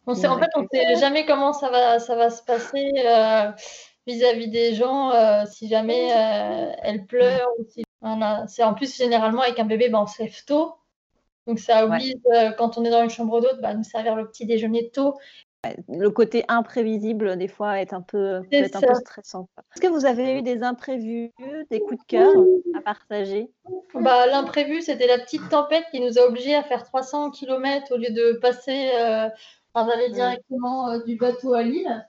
On 0.07 0.15
sait, 0.15 0.27
en 0.27 0.39
fait, 0.39 0.51
on 0.57 0.63
ne 0.63 0.67
sait 0.73 0.97
jamais 0.97 1.25
comment 1.27 1.53
ça 1.53 1.71
va, 1.71 1.99
ça 2.01 2.17
va 2.17 2.29
se 2.29 2.43
passer 2.43 2.91
euh, 3.07 3.51
vis-à-vis 4.07 4.49
des 4.49 4.75
gens 4.75 5.13
euh, 5.13 5.45
si 5.47 5.69
jamais 5.69 6.09
elle 6.83 7.07
pleure. 7.07 7.49
Ou 7.59 7.65
si... 7.69 7.85
C'est 8.49 8.65
en 8.65 8.75
plus 8.75 8.97
généralement 8.97 9.43
avec 9.43 9.61
un 9.61 9.65
bébé, 9.65 9.89
ben, 9.89 10.01
on 10.01 10.07
se 10.07 10.23
lève 10.23 10.45
tôt. 10.45 10.75
Donc 11.47 11.61
ça 11.61 11.85
oblige, 11.85 12.15
quand 12.59 12.79
on 12.79 12.85
est 12.85 12.91
dans 12.91 13.03
une 13.03 13.11
chambre 13.11 13.41
d'hôte, 13.41 13.61
bah, 13.61 13.75
nous 13.75 13.85
servir 13.85 14.17
le 14.17 14.27
petit 14.27 14.45
déjeuner 14.45 14.91
tôt 14.91 15.19
le 15.89 16.11
côté 16.11 16.45
imprévisible 16.49 17.37
des 17.37 17.49
fois 17.49 17.81
est 17.81 17.93
un 17.93 18.01
peu, 18.01 18.41
peut 18.51 18.57
être 18.57 18.77
un 18.77 18.81
peu 18.81 18.95
stressant. 18.95 19.49
Est-ce 19.75 19.81
que 19.81 19.93
vous 19.93 20.05
avez 20.05 20.39
eu 20.39 20.43
des 20.43 20.63
imprévus, 20.63 21.31
des 21.71 21.81
coups 21.81 22.01
de 22.01 22.07
cœur 22.07 22.33
à 22.75 22.81
partager? 22.81 23.51
Bah, 23.95 24.27
L'imprévu, 24.27 24.83
c'était 24.83 25.07
la 25.07 25.19
petite 25.19 25.49
tempête 25.49 25.85
qui 25.91 26.01
nous 26.01 26.19
a 26.19 26.23
obligés 26.23 26.55
à 26.55 26.63
faire 26.63 26.83
300 26.83 27.31
km 27.31 27.95
au 27.95 27.97
lieu 27.97 28.11
de 28.11 28.39
passer, 28.39 28.91
euh, 28.95 29.29
d'aller 29.75 30.11
directement 30.11 30.91
euh, 30.91 30.99
du 31.05 31.17
bateau 31.17 31.55
à 31.55 31.63
l'île. 31.63 32.07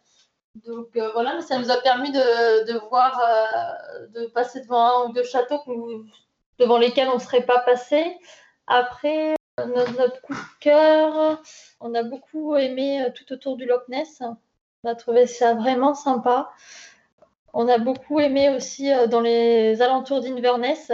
Donc 0.65 0.95
euh, 0.95 1.11
voilà, 1.13 1.41
ça 1.41 1.57
nous 1.57 1.71
a 1.71 1.77
permis 1.77 2.11
de, 2.11 2.71
de 2.71 2.77
voir, 2.89 3.19
euh, 3.19 4.07
de 4.07 4.27
passer 4.27 4.61
devant 4.61 5.05
un 5.05 5.09
ou 5.09 5.13
deux 5.13 5.23
châteaux 5.23 5.61
devant 6.59 6.77
lesquels 6.77 7.09
on 7.09 7.15
ne 7.15 7.19
serait 7.19 7.45
pas 7.45 7.59
passé. 7.59 8.17
Après, 8.67 9.35
notre, 9.59 10.21
coup 10.21 10.33
de 10.33 10.59
cœur, 10.59 11.41
on 11.79 11.93
a 11.93 12.03
beaucoup 12.03 12.55
aimé 12.55 13.03
euh, 13.03 13.09
tout 13.13 13.31
autour 13.31 13.55
du 13.55 13.65
Loch 13.65 13.87
Ness. 13.87 14.21
On 14.83 14.89
a 14.89 14.95
trouvé 14.95 15.27
ça 15.27 15.53
vraiment 15.53 15.93
sympa. 15.93 16.49
On 17.53 17.67
a 17.67 17.77
beaucoup 17.77 18.19
aimé 18.19 18.49
aussi 18.49 18.91
euh, 18.91 19.07
dans 19.07 19.21
les 19.21 19.81
alentours 19.81 20.21
d'Inverness. 20.21 20.91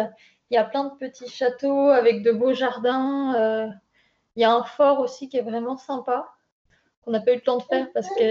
Il 0.52 0.56
y 0.56 0.58
a 0.58 0.64
plein 0.64 0.86
de 0.86 0.96
petits 0.98 1.30
châteaux 1.30 1.90
avec 1.90 2.22
de 2.22 2.32
beaux 2.32 2.54
jardins. 2.54 3.34
Euh, 3.36 3.68
il 4.36 4.42
y 4.42 4.46
a 4.46 4.54
un 4.54 4.64
fort 4.64 5.00
aussi 5.00 5.30
qui 5.30 5.38
est 5.38 5.42
vraiment 5.42 5.78
sympa. 5.78 6.28
On 7.06 7.12
n'a 7.12 7.22
pas 7.22 7.32
eu 7.32 7.36
le 7.36 7.42
temps 7.42 7.58
de 7.58 7.64
faire 7.64 7.88
parce 7.94 8.10
que 8.10 8.24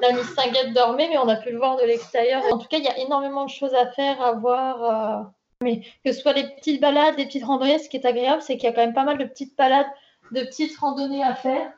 la 0.00 0.12
Miss 0.12 0.34
dormait, 0.74 1.08
mais 1.08 1.18
on 1.18 1.28
a 1.28 1.36
pu 1.36 1.50
le 1.52 1.58
voir 1.58 1.76
de 1.76 1.84
l'extérieur. 1.84 2.42
En 2.50 2.58
tout 2.58 2.66
cas, 2.66 2.78
il 2.78 2.84
y 2.84 2.88
a 2.88 2.98
énormément 2.98 3.44
de 3.44 3.50
choses 3.50 3.74
à 3.74 3.86
faire, 3.92 4.20
à 4.22 4.32
voir. 4.32 5.32
Mais 5.62 5.82
que 6.04 6.12
ce 6.12 6.20
soit 6.20 6.32
les 6.32 6.48
petites 6.54 6.80
balades, 6.80 7.18
les 7.18 7.26
petites 7.26 7.44
randonnées, 7.44 7.78
ce 7.78 7.90
qui 7.90 7.98
est 7.98 8.06
agréable, 8.06 8.40
c'est 8.40 8.56
qu'il 8.56 8.64
y 8.64 8.72
a 8.72 8.72
quand 8.72 8.80
même 8.80 8.94
pas 8.94 9.04
mal 9.04 9.18
de 9.18 9.24
petites 9.24 9.54
balades, 9.58 9.86
de 10.32 10.40
petites 10.40 10.78
randonnées 10.78 11.22
à 11.22 11.34
faire. 11.34 11.70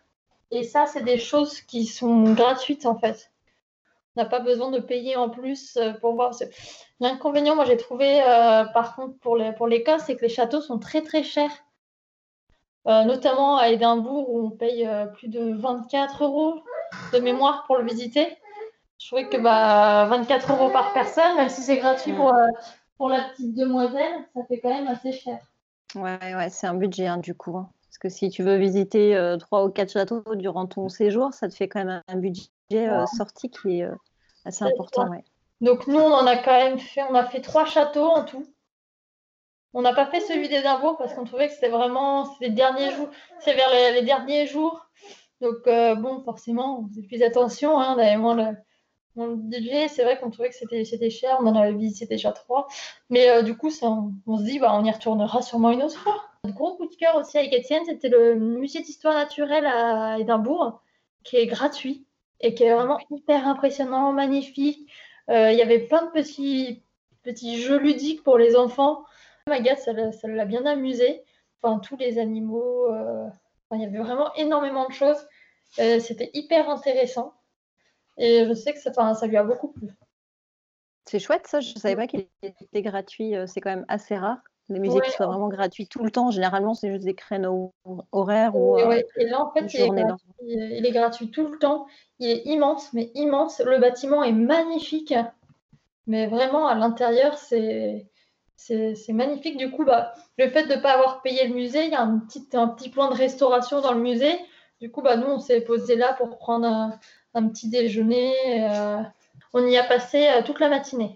Et 0.52 0.62
ça, 0.62 0.86
c'est 0.86 1.02
des 1.02 1.18
choses 1.18 1.60
qui 1.62 1.86
sont 1.86 2.32
gratuites 2.34 2.86
en 2.86 2.96
fait. 2.96 3.32
On 4.14 4.22
n'a 4.22 4.28
pas 4.28 4.38
besoin 4.38 4.70
de 4.70 4.78
payer 4.78 5.16
en 5.16 5.30
plus 5.30 5.76
euh, 5.78 5.94
pour 5.94 6.14
voir. 6.14 6.32
L'inconvénient, 7.00 7.56
moi 7.56 7.64
j'ai 7.64 7.76
trouvé 7.76 8.22
euh, 8.22 8.64
par 8.66 8.94
contre 8.94 9.18
pour 9.18 9.36
l'Écosse, 9.36 9.96
pour 9.96 10.06
c'est 10.06 10.16
que 10.16 10.22
les 10.22 10.28
châteaux 10.28 10.60
sont 10.60 10.78
très 10.78 11.02
très 11.02 11.24
chers. 11.24 11.50
Euh, 12.86 13.02
notamment 13.04 13.56
à 13.56 13.68
Édimbourg 13.68 14.28
où 14.28 14.46
on 14.46 14.50
paye 14.50 14.88
plus 15.14 15.28
de 15.28 15.54
24 15.54 16.24
euros 16.24 16.62
de 17.12 17.18
mémoire 17.18 17.64
pour 17.66 17.78
le 17.78 17.84
visiter. 17.84 18.36
Je 18.98 19.06
trouvais 19.08 19.28
que 19.28 19.38
bah, 19.38 20.06
24 20.08 20.52
euros 20.52 20.70
par 20.70 20.92
personne, 20.92 21.36
même 21.36 21.48
si 21.48 21.62
c'est 21.62 21.78
gratuit 21.78 22.12
pour, 22.12 22.32
pour 23.02 23.08
la 23.08 23.30
petite 23.30 23.56
demoiselle, 23.56 24.12
ça 24.32 24.44
fait 24.44 24.60
quand 24.60 24.68
même 24.68 24.86
assez 24.86 25.10
cher. 25.10 25.40
Ouais, 25.96 26.36
ouais 26.36 26.50
c'est 26.50 26.68
un 26.68 26.74
budget 26.74 27.08
hein, 27.08 27.16
du 27.16 27.34
coup. 27.34 27.56
Hein. 27.56 27.68
Parce 27.82 27.98
que 27.98 28.08
si 28.08 28.30
tu 28.30 28.44
veux 28.44 28.54
visiter 28.54 29.16
euh, 29.16 29.36
trois 29.38 29.64
ou 29.64 29.70
quatre 29.70 29.90
châteaux 29.90 30.22
durant 30.36 30.68
ton 30.68 30.88
séjour, 30.88 31.34
ça 31.34 31.48
te 31.48 31.54
fait 31.56 31.66
quand 31.66 31.84
même 31.84 32.00
un 32.06 32.16
budget 32.16 32.46
euh, 32.72 33.04
sorti 33.06 33.50
qui 33.50 33.80
est 33.80 33.82
euh, 33.82 33.96
assez 34.44 34.64
important. 34.64 35.10
Ouais. 35.10 35.24
Donc 35.60 35.88
nous, 35.88 35.98
on 35.98 36.12
en 36.12 36.28
a 36.28 36.36
quand 36.36 36.56
même 36.56 36.78
fait, 36.78 37.02
on 37.10 37.16
a 37.16 37.24
fait 37.24 37.40
trois 37.40 37.64
châteaux 37.64 38.06
en 38.06 38.24
tout. 38.24 38.46
On 39.74 39.82
n'a 39.82 39.94
pas 39.94 40.06
fait 40.06 40.20
celui 40.20 40.48
d'Édimbourg 40.48 40.96
parce 40.96 41.12
qu'on 41.12 41.24
trouvait 41.24 41.48
que 41.48 41.54
c'était 41.54 41.70
vraiment 41.70 42.36
les 42.40 42.50
derniers 42.50 42.92
jours, 42.92 43.08
c'est 43.40 43.54
vers 43.54 43.70
les, 43.94 44.02
derniers 44.02 44.46
jours. 44.46 44.86
Donc 45.40 45.64
bon, 45.64 46.22
forcément, 46.22 46.78
on 46.78 46.86
faisait 46.86 47.02
plus 47.02 47.22
attention, 47.24 47.80
hein, 47.80 47.96
on 47.96 47.98
avait 47.98 48.16
moins 48.16 48.36
le, 48.36 48.56
Mon 49.14 49.36
budget, 49.36 49.88
c'est 49.88 50.04
vrai 50.04 50.18
qu'on 50.18 50.30
trouvait 50.30 50.48
que 50.48 50.54
c'était 50.54 51.10
cher, 51.10 51.36
on 51.40 51.46
en 51.46 51.54
avait 51.54 51.74
visité 51.74 52.06
déjà 52.06 52.32
trois, 52.32 52.66
mais 53.10 53.28
euh, 53.28 53.42
du 53.42 53.56
coup, 53.56 53.70
on, 53.82 54.38
se 54.38 54.42
dit, 54.42 54.58
bah, 54.58 54.74
on 54.74 54.84
y 54.84 54.90
retournera 54.90 55.42
sûrement 55.42 55.70
une 55.70 55.82
autre 55.82 55.98
fois. 55.98 56.22
Le 56.44 56.52
gros 56.52 56.76
coup 56.76 56.86
de 56.86 56.94
cœur 56.94 57.16
aussi 57.16 57.36
avec 57.36 57.52
Étienne, 57.52 57.84
c'était 57.84 58.08
le 58.08 58.36
musée 58.36 58.80
d'histoire 58.80 59.14
naturelle 59.14 59.66
à 59.66 60.18
Édimbourg, 60.18 60.80
qui 61.24 61.36
est 61.36 61.46
gratuit 61.46 62.06
et 62.40 62.54
qui 62.54 62.64
est 62.64 62.72
vraiment 62.72 62.98
hyper 63.10 63.46
impressionnant, 63.46 64.12
magnifique. 64.12 64.90
Euh, 65.28 65.52
il 65.52 65.58
y 65.58 65.62
avait 65.62 65.80
plein 65.80 66.06
de 66.06 66.10
petits, 66.10 66.82
jeux 67.60 67.78
ludiques 67.78 68.24
pour 68.24 68.38
les 68.38 68.56
enfants. 68.56 69.04
Agathe, 69.46 69.80
ça 69.80 69.92
l'a 69.92 70.44
bien 70.46 70.64
amusé. 70.64 71.22
Enfin, 71.62 71.78
tous 71.80 71.96
les 71.96 72.18
animaux, 72.18 72.86
euh, 72.90 73.28
il 73.72 73.80
y 73.82 73.84
avait 73.84 73.98
vraiment 73.98 74.34
énormément 74.36 74.88
de 74.88 74.92
choses. 74.92 75.28
C'était 75.76 76.30
hyper 76.34 76.68
intéressant. 76.70 77.34
Et 78.18 78.46
je 78.46 78.54
sais 78.54 78.72
que 78.72 78.80
ça, 78.80 79.14
ça 79.14 79.26
lui 79.26 79.36
a 79.36 79.44
beaucoup 79.44 79.68
plu. 79.68 79.88
C'est 81.06 81.18
chouette 81.18 81.46
ça, 81.46 81.60
je 81.60 81.74
ne 81.74 81.80
savais 81.80 81.96
pas 81.96 82.06
qu'il 82.06 82.28
était 82.42 82.82
gratuit, 82.82 83.34
c'est 83.46 83.60
quand 83.60 83.70
même 83.70 83.86
assez 83.88 84.16
rare. 84.16 84.38
Les 84.68 84.78
musées 84.78 85.00
qui 85.00 85.10
soient 85.10 85.26
vraiment 85.26 85.48
gratuits 85.48 85.88
tout 85.88 86.04
le 86.04 86.10
temps, 86.10 86.30
généralement 86.30 86.74
c'est 86.74 86.90
juste 86.90 87.04
des 87.04 87.14
créneaux 87.14 87.74
horaires 88.12 88.54
ou. 88.54 88.78
Euh, 88.78 89.02
et 89.16 89.26
là 89.26 89.44
en 89.44 89.52
fait 89.52 89.72
il 89.74 89.80
est, 89.80 89.88
gratuit, 89.88 90.28
il 90.40 90.86
est, 90.86 90.92
gratuit, 90.92 91.30
tout 91.30 91.46
le 91.48 91.58
temps. 91.58 91.86
Il 92.20 92.30
est 92.30 92.42
immense, 92.46 92.92
mais 92.92 93.10
immense. 93.14 93.60
Le 93.60 93.78
bâtiment 93.78 94.22
est 94.22 94.32
magnifique, 94.32 95.14
mais 96.06 96.26
vraiment 96.26 96.68
à 96.68 96.74
l'intérieur 96.74 97.36
c'est 97.36 98.08
c'est 98.56 99.12
magnifique. 99.12 99.56
Du 99.56 99.72
coup, 99.72 99.84
bah, 99.84 100.14
le 100.38 100.48
fait 100.48 100.64
de 100.68 100.74
ne 100.74 100.80
pas 100.80 100.92
avoir 100.92 101.20
payé 101.22 101.48
le 101.48 101.54
musée, 101.54 101.86
il 101.86 101.90
y 101.90 101.96
a 101.96 102.02
un 102.02 102.20
petit, 102.20 102.46
un 102.52 102.68
petit 102.68 102.90
plan 102.90 103.10
de 103.10 103.14
restauration 103.14 103.80
dans 103.80 103.92
le 103.92 104.00
musée. 104.00 104.38
Du 104.80 104.90
coup, 104.90 105.02
bah, 105.02 105.16
nous, 105.16 105.26
on 105.26 105.40
s'est 105.40 105.62
posé 105.62 105.96
là 105.96 106.12
pour 106.12 106.38
prendre 106.38 106.66
un, 106.66 107.00
un 107.34 107.48
petit 107.48 107.68
déjeuner. 107.68 108.34
Euh, 108.70 109.02
on 109.52 109.66
y 109.66 109.76
a 109.76 109.84
passé 109.84 110.28
euh, 110.28 110.42
toute 110.42 110.60
la 110.60 110.68
matinée. 110.68 111.14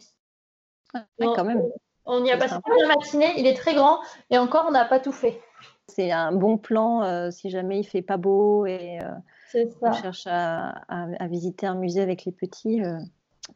Ouais, 0.95 1.03
quand 1.19 1.45
même. 1.45 1.63
On 2.05 2.25
y 2.25 2.31
a 2.31 2.37
passé 2.37 2.55
toute 2.55 2.81
la 2.81 2.89
matinée. 2.89 3.33
Il 3.37 3.47
est 3.47 3.57
très 3.57 3.75
grand 3.75 3.99
et 4.31 4.39
encore, 4.39 4.67
on 4.69 4.71
n'a 4.71 4.85
pas 4.85 5.01
tout 5.01 5.13
fait. 5.13 5.41
C'est 5.89 6.11
un 6.11 6.33
bon 6.33 6.59
plan 6.59 7.03
euh, 7.03 7.31
si 7.31 7.51
jamais 7.51 7.81
il 7.81 7.85
fait 7.85 8.03
pas 8.03 8.17
beau 8.17 8.67
et 8.67 8.99
on 9.81 9.93
cherche 9.93 10.27
à, 10.27 10.71
à, 10.89 11.27
visiter 11.29 11.67
un 11.67 11.75
musée 11.75 12.03
avec 12.03 12.25
les 12.25 12.33
petits. 12.33 12.83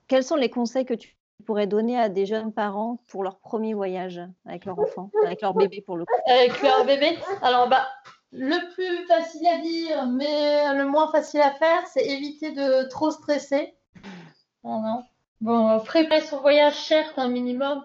Quels 0.08 0.24
sont 0.24 0.36
les 0.36 0.50
conseils 0.50 0.84
que 0.84 0.94
tu 0.94 1.16
pourrais 1.44 1.66
donner 1.66 1.98
à 1.98 2.08
des 2.08 2.26
jeunes 2.26 2.52
parents 2.52 2.98
pour 3.08 3.22
leur 3.22 3.38
premier 3.38 3.74
voyage 3.74 4.20
avec 4.46 4.64
leur 4.64 4.78
enfant, 4.78 5.10
avec 5.24 5.42
leur 5.42 5.54
bébé 5.54 5.82
pour 5.84 5.96
le 5.96 6.04
coup? 6.04 6.14
Avec 6.26 6.62
leur 6.62 6.84
bébé? 6.84 7.18
Alors, 7.42 7.68
bah, 7.68 7.88
le 8.32 8.72
plus 8.74 9.06
facile 9.06 9.46
à 9.46 9.58
dire, 9.58 10.06
mais 10.06 10.74
le 10.74 10.86
moins 10.86 11.10
facile 11.10 11.40
à 11.40 11.52
faire, 11.52 11.86
c'est 11.88 12.06
éviter 12.06 12.52
de 12.52 12.88
trop 12.88 13.10
stresser. 13.10 13.74
Bon, 14.62 15.80
préparer 15.80 16.20
son 16.20 16.40
voyage, 16.40 16.74
certes, 16.74 17.18
un 17.18 17.28
minimum. 17.28 17.82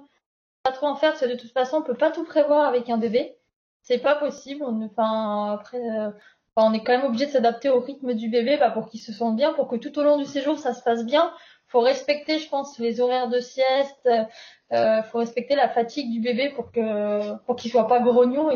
Pas 0.63 0.71
trop 0.71 0.87
en 0.87 0.95
faire, 0.95 1.11
parce 1.11 1.21
que 1.21 1.29
de 1.29 1.35
toute 1.35 1.51
façon, 1.51 1.77
on 1.77 1.83
peut 1.83 1.95
pas 1.95 2.11
tout 2.11 2.25
prévoir 2.25 2.67
avec 2.67 2.89
un 2.89 2.97
bébé. 2.97 3.37
C'est 3.81 3.99
pas 3.99 4.15
possible. 4.15 4.63
On, 4.63 4.81
euh, 4.81 4.91
est 6.73 6.83
quand 6.83 6.91
même 6.93 7.05
obligé 7.05 7.27
de 7.27 7.31
s'adapter 7.31 7.69
au 7.69 7.79
rythme 7.79 8.13
du 8.13 8.29
bébé 8.29 8.57
bah, 8.57 8.71
pour 8.71 8.89
qu'il 8.89 8.99
se 8.99 9.13
sente 9.13 9.35
bien, 9.35 9.53
pour 9.53 9.67
que 9.67 9.75
tout 9.75 9.97
au 9.99 10.03
long 10.03 10.17
du 10.17 10.25
séjour, 10.25 10.59
ça 10.59 10.73
se 10.73 10.83
passe 10.83 11.05
bien. 11.05 11.31
Faut 11.67 11.81
respecter, 11.81 12.39
je 12.39 12.49
pense, 12.49 12.77
les 12.79 12.99
horaires 12.99 13.29
de 13.29 13.39
sieste. 13.39 14.09
Euh, 14.71 15.03
faut 15.03 15.19
respecter 15.19 15.55
la 15.55 15.69
fatigue 15.69 16.11
du 16.11 16.19
bébé 16.19 16.49
pour 16.49 16.71
que 16.71 17.35
pour 17.45 17.55
qu'il 17.55 17.71
soit 17.71 17.87
pas 17.87 17.99
grognon 17.99 18.49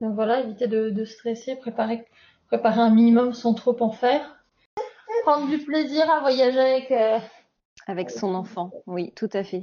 donc 0.00 0.14
voilà, 0.14 0.40
éviter 0.40 0.66
de, 0.66 1.04
stresser, 1.04 1.56
préparer, 1.56 2.04
préparer 2.48 2.80
un 2.80 2.90
minimum 2.90 3.32
sans 3.32 3.54
trop 3.54 3.76
en 3.80 3.90
faire. 3.90 4.44
Prendre 5.22 5.48
du 5.48 5.58
plaisir 5.58 6.10
à 6.10 6.20
voyager 6.20 6.58
avec... 6.58 6.90
Euh, 6.90 7.18
avec 7.86 8.10
son 8.10 8.34
enfant, 8.34 8.70
oui, 8.86 9.12
tout 9.14 9.30
à 9.32 9.44
fait. 9.44 9.62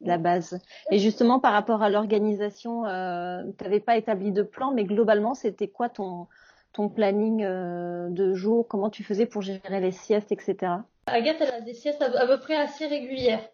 La 0.00 0.18
base. 0.18 0.60
Et 0.90 0.98
justement, 0.98 1.38
par 1.38 1.52
rapport 1.52 1.82
à 1.82 1.88
l'organisation, 1.88 2.86
euh, 2.86 3.42
tu 3.56 3.64
n'avais 3.64 3.78
pas 3.78 3.96
établi 3.96 4.32
de 4.32 4.42
plan, 4.42 4.72
mais 4.72 4.84
globalement, 4.84 5.34
c'était 5.34 5.68
quoi 5.68 5.88
ton, 5.88 6.26
ton 6.72 6.88
planning 6.88 7.44
euh, 7.44 8.08
de 8.08 8.34
jour? 8.34 8.66
Comment 8.66 8.90
tu 8.90 9.04
faisais 9.04 9.26
pour 9.26 9.42
gérer 9.42 9.80
les 9.80 9.92
siestes, 9.92 10.32
etc. 10.32 10.72
Agathe, 11.06 11.36
elle 11.40 11.50
a 11.52 11.60
des 11.60 11.74
siestes 11.74 12.02
à 12.02 12.26
peu 12.26 12.38
près 12.40 12.56
assez 12.56 12.86
régulières. 12.86 13.48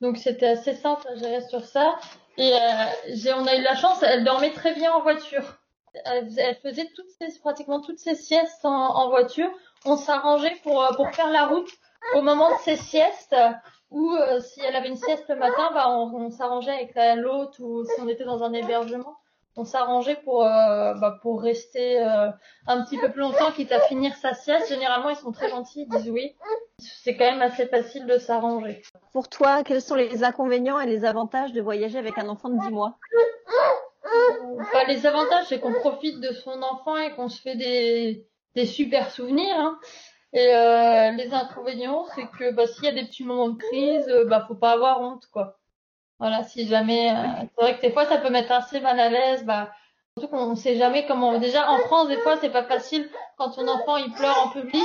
Donc 0.00 0.16
c'était 0.16 0.48
assez 0.48 0.74
simple 0.74 1.06
à 1.08 1.16
gérer 1.16 1.42
sur 1.42 1.64
ça. 1.64 1.98
Et 2.40 2.54
euh, 2.54 3.34
on 3.36 3.46
a 3.46 3.54
eu 3.54 3.60
la 3.60 3.76
chance, 3.76 4.02
elle 4.02 4.24
dormait 4.24 4.52
très 4.52 4.72
bien 4.74 4.90
en 4.94 5.02
voiture. 5.02 5.58
Elle, 6.06 6.56
faisait 6.62 6.88
toutes 6.96 7.10
ses, 7.10 7.38
pratiquement 7.38 7.82
toutes 7.82 7.98
ses 7.98 8.14
siestes 8.14 8.64
en, 8.64 9.10
voiture. 9.10 9.50
On 9.84 9.98
s'arrangeait 9.98 10.56
pour, 10.62 10.82
euh, 10.82 10.94
pour 10.94 11.10
faire 11.10 11.30
la 11.30 11.44
route 11.48 11.68
au 12.14 12.22
moment 12.22 12.50
de 12.50 12.58
ses 12.62 12.76
siestes. 12.76 13.36
Ou 13.90 14.14
euh, 14.14 14.40
si 14.40 14.62
elle 14.62 14.74
avait 14.74 14.88
une 14.88 14.96
sieste 14.96 15.28
le 15.28 15.36
matin, 15.36 15.70
bah, 15.74 15.90
on, 15.90 16.14
on 16.14 16.30
s'arrangeait 16.30 16.72
avec 16.72 16.94
l'autre 17.18 17.60
ou 17.60 17.84
si 17.84 18.00
on 18.00 18.08
était 18.08 18.24
dans 18.24 18.42
un 18.42 18.54
hébergement 18.54 19.18
on 19.56 19.64
s'arrangeait 19.64 20.20
pour 20.24 20.44
euh, 20.44 20.94
bah, 20.94 21.18
pour 21.22 21.42
rester 21.42 22.00
euh, 22.00 22.30
un 22.66 22.84
petit 22.84 22.98
peu 22.98 23.10
plus 23.10 23.20
longtemps, 23.20 23.50
quitte 23.52 23.72
à 23.72 23.80
finir 23.80 24.14
sa 24.16 24.34
sieste. 24.34 24.68
Généralement, 24.68 25.10
ils 25.10 25.16
sont 25.16 25.32
très 25.32 25.48
gentils, 25.48 25.82
ils 25.82 25.96
disent 25.96 26.10
oui. 26.10 26.36
C'est 26.78 27.16
quand 27.16 27.30
même 27.30 27.42
assez 27.42 27.66
facile 27.66 28.06
de 28.06 28.18
s'arranger. 28.18 28.82
Pour 29.12 29.28
toi, 29.28 29.62
quels 29.64 29.82
sont 29.82 29.96
les 29.96 30.24
inconvénients 30.24 30.80
et 30.80 30.86
les 30.86 31.04
avantages 31.04 31.52
de 31.52 31.60
voyager 31.60 31.98
avec 31.98 32.16
un 32.18 32.28
enfant 32.28 32.48
de 32.48 32.58
10 32.58 32.70
mois? 32.70 32.96
Bah, 34.72 34.84
Les 34.88 35.06
avantages, 35.06 35.46
c'est 35.48 35.60
qu'on 35.60 35.74
profite 35.74 36.20
de 36.20 36.32
son 36.32 36.62
enfant 36.62 36.96
et 36.96 37.12
qu'on 37.14 37.28
se 37.28 37.40
fait 37.40 37.56
des, 37.56 38.26
des 38.54 38.66
super 38.66 39.10
souvenirs. 39.10 39.56
Hein. 39.58 39.78
Et 40.32 40.54
euh, 40.54 41.10
les 41.12 41.34
inconvénients, 41.34 42.06
c'est 42.14 42.26
que 42.38 42.52
bah, 42.52 42.66
s'il 42.66 42.84
y 42.84 42.88
a 42.88 42.92
des 42.92 43.04
petits 43.04 43.24
moments 43.24 43.50
de 43.50 43.58
crise, 43.58 44.06
bah 44.26 44.44
faut 44.46 44.54
pas 44.54 44.70
avoir 44.70 45.00
honte, 45.00 45.26
quoi. 45.32 45.59
Voilà, 46.20 46.44
si 46.44 46.66
jamais, 46.66 47.10
euh, 47.10 47.14
c'est 47.40 47.62
vrai 47.62 47.76
que 47.76 47.80
des 47.80 47.92
fois 47.92 48.04
ça 48.04 48.18
peut 48.18 48.28
mettre 48.28 48.52
assez 48.52 48.78
mal 48.78 49.00
à 49.00 49.08
l'aise, 49.08 49.42
bah, 49.46 49.70
surtout 50.12 50.28
qu'on 50.28 50.50
ne 50.50 50.54
sait 50.54 50.76
jamais 50.76 51.06
comment. 51.06 51.38
Déjà 51.38 51.70
en 51.70 51.78
France, 51.78 52.08
des 52.08 52.18
fois 52.18 52.36
c'est 52.36 52.50
pas 52.50 52.64
facile 52.64 53.08
quand 53.38 53.52
ton 53.52 53.66
enfant 53.66 53.96
il 53.96 54.12
pleure 54.12 54.38
en 54.44 54.50
public, 54.50 54.84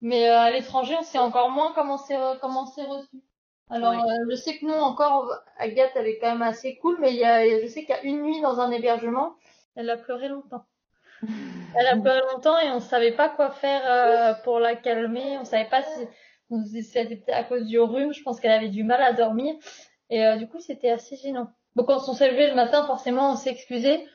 mais 0.00 0.28
euh, 0.28 0.40
à 0.40 0.50
l'étranger 0.50 0.96
on 0.98 1.04
sait 1.04 1.18
encore 1.18 1.50
moins 1.50 1.70
comment 1.76 1.98
c'est 1.98 2.18
comment 2.40 2.66
c'est 2.66 2.82
reçu. 2.82 3.22
Alors 3.70 3.92
euh, 3.92 4.12
je 4.28 4.34
sais 4.34 4.58
que 4.58 4.66
nous 4.66 4.74
encore, 4.74 5.32
Agathe 5.56 5.92
elle 5.94 6.08
est 6.08 6.18
quand 6.18 6.32
même 6.32 6.42
assez 6.42 6.78
cool, 6.78 6.98
mais 7.00 7.12
il 7.12 7.18
y 7.18 7.24
a, 7.24 7.60
je 7.62 7.68
sais 7.68 7.82
qu'il 7.84 7.90
y 7.90 7.98
a 7.98 8.02
une 8.02 8.22
nuit 8.22 8.40
dans 8.40 8.58
un 8.58 8.72
hébergement, 8.72 9.36
elle 9.76 9.88
a 9.88 9.96
pleuré 9.96 10.28
longtemps. 10.28 10.64
Elle 11.76 11.86
a 11.86 11.96
pleuré 11.96 12.20
longtemps 12.32 12.58
et 12.58 12.70
on 12.70 12.80
savait 12.80 13.12
pas 13.12 13.28
quoi 13.28 13.50
faire 13.50 14.40
pour 14.42 14.58
la 14.58 14.74
calmer. 14.74 15.38
On 15.38 15.44
savait 15.44 15.68
pas 15.68 15.82
si 15.82 16.82
c'était 16.82 17.30
à 17.30 17.44
cause 17.44 17.66
du 17.66 17.78
rhume. 17.78 18.12
Je 18.12 18.22
pense 18.22 18.40
qu'elle 18.40 18.50
avait 18.50 18.70
du 18.70 18.82
mal 18.82 19.00
à 19.02 19.12
dormir. 19.12 19.54
Et 20.10 20.24
euh, 20.24 20.36
du 20.36 20.48
coup, 20.48 20.60
c'était 20.60 20.90
assez 20.90 21.16
gênant. 21.16 21.50
Bon, 21.76 21.84
quand 21.84 22.08
on 22.08 22.12
s'est 22.12 22.30
levé 22.30 22.48
le 22.48 22.56
matin, 22.56 22.84
forcément, 22.84 23.32
on 23.32 23.36
s'est 23.36 23.50
excusé. 23.50 24.06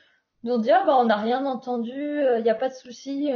On 0.44 0.58
dit, 0.58 0.70
ah, 0.70 0.84
bah, 0.86 0.96
on 0.98 1.04
n'a 1.04 1.16
rien 1.16 1.44
entendu, 1.44 1.92
il 1.92 2.26
euh, 2.26 2.40
n'y 2.40 2.50
a 2.50 2.54
pas 2.54 2.68
de 2.68 2.74
souci. 2.74 3.30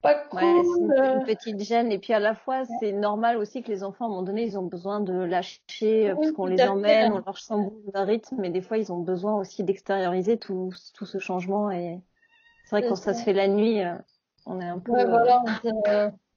Pas 0.00 0.14
cool. 0.14 0.42
Ouais, 0.42 0.62
c'est 0.62 0.80
une, 0.80 0.92
euh. 0.92 1.24
petite 1.24 1.60
gêne. 1.60 1.92
Et 1.92 1.98
puis 1.98 2.14
à 2.14 2.18
la 2.18 2.34
fois, 2.34 2.62
c'est 2.80 2.92
normal 2.92 3.36
aussi 3.36 3.62
que 3.62 3.70
les 3.70 3.82
enfants, 3.82 4.04
à 4.04 4.08
un 4.08 4.10
moment 4.10 4.22
donné, 4.22 4.44
ils 4.44 4.58
ont 4.58 4.62
besoin 4.62 5.00
de 5.00 5.12
lâcher, 5.12 6.14
parce 6.14 6.32
qu'on 6.32 6.46
les 6.46 6.62
emmène, 6.62 7.12
on 7.12 7.22
leur 7.24 7.36
chamboule 7.36 7.90
un 7.92 8.04
rythme, 8.04 8.36
mais 8.38 8.50
des 8.50 8.60
fois, 8.60 8.78
ils 8.78 8.92
ont 8.92 9.00
besoin 9.00 9.34
aussi 9.34 9.64
d'extérioriser 9.64 10.38
tout, 10.38 10.72
tout 10.94 11.06
ce 11.06 11.18
changement. 11.18 11.70
Et 11.70 12.00
c'est 12.64 12.76
vrai 12.76 12.82
que 12.82 12.88
quand 12.88 12.96
ça. 12.96 13.12
se 13.12 13.22
fait 13.22 13.32
la 13.32 13.48
nuit, 13.48 13.80
on 14.46 14.60
est 14.60 14.68
un 14.68 14.78
peu. 14.78 14.92
Ouais, 14.92 15.04
voilà, 15.04 15.42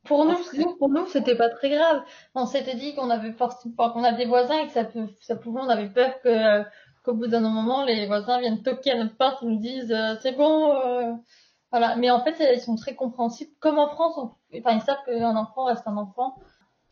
pour 0.07 0.25
nous, 0.25 0.37
pour 0.77 0.89
nous, 0.89 1.05
c'était 1.07 1.35
pas 1.35 1.49
très 1.49 1.69
grave. 1.69 2.01
On 2.35 2.45
s'était 2.45 2.75
dit 2.75 2.95
qu'on 2.95 3.09
avait 3.09 3.33
qu'on 3.33 4.03
a 4.03 4.11
des 4.13 4.25
voisins 4.25 4.59
et 4.59 4.67
que 4.67 4.73
ça, 4.73 4.85
peut, 4.85 5.07
ça 5.21 5.35
pouvait, 5.35 5.61
on 5.61 5.69
avait 5.69 5.89
peur 5.89 6.19
que 6.21 6.63
qu'au 7.03 7.13
bout 7.13 7.27
d'un 7.27 7.39
moment, 7.39 7.85
les 7.85 8.05
voisins 8.07 8.39
viennent 8.39 8.61
toquer 8.63 8.91
à 8.91 8.97
notre 8.97 9.15
porte 9.15 9.41
et 9.43 9.45
nous 9.45 9.59
disent 9.59 9.91
euh, 9.91 10.15
c'est 10.21 10.33
bon. 10.33 10.73
Euh. 10.75 11.13
voilà. 11.71 11.95
Mais 11.95 12.09
en 12.11 12.23
fait, 12.23 12.35
ils 12.53 12.59
sont 12.61 12.75
très 12.75 12.95
compréhensibles. 12.95 13.51
Comme 13.59 13.79
en 13.79 13.89
France, 13.89 14.17
enfin, 14.17 14.71
ils 14.73 14.81
savent 14.81 15.03
qu'un 15.05 15.35
enfant 15.35 15.65
reste 15.65 15.87
un 15.87 15.97
enfant. 15.97 16.35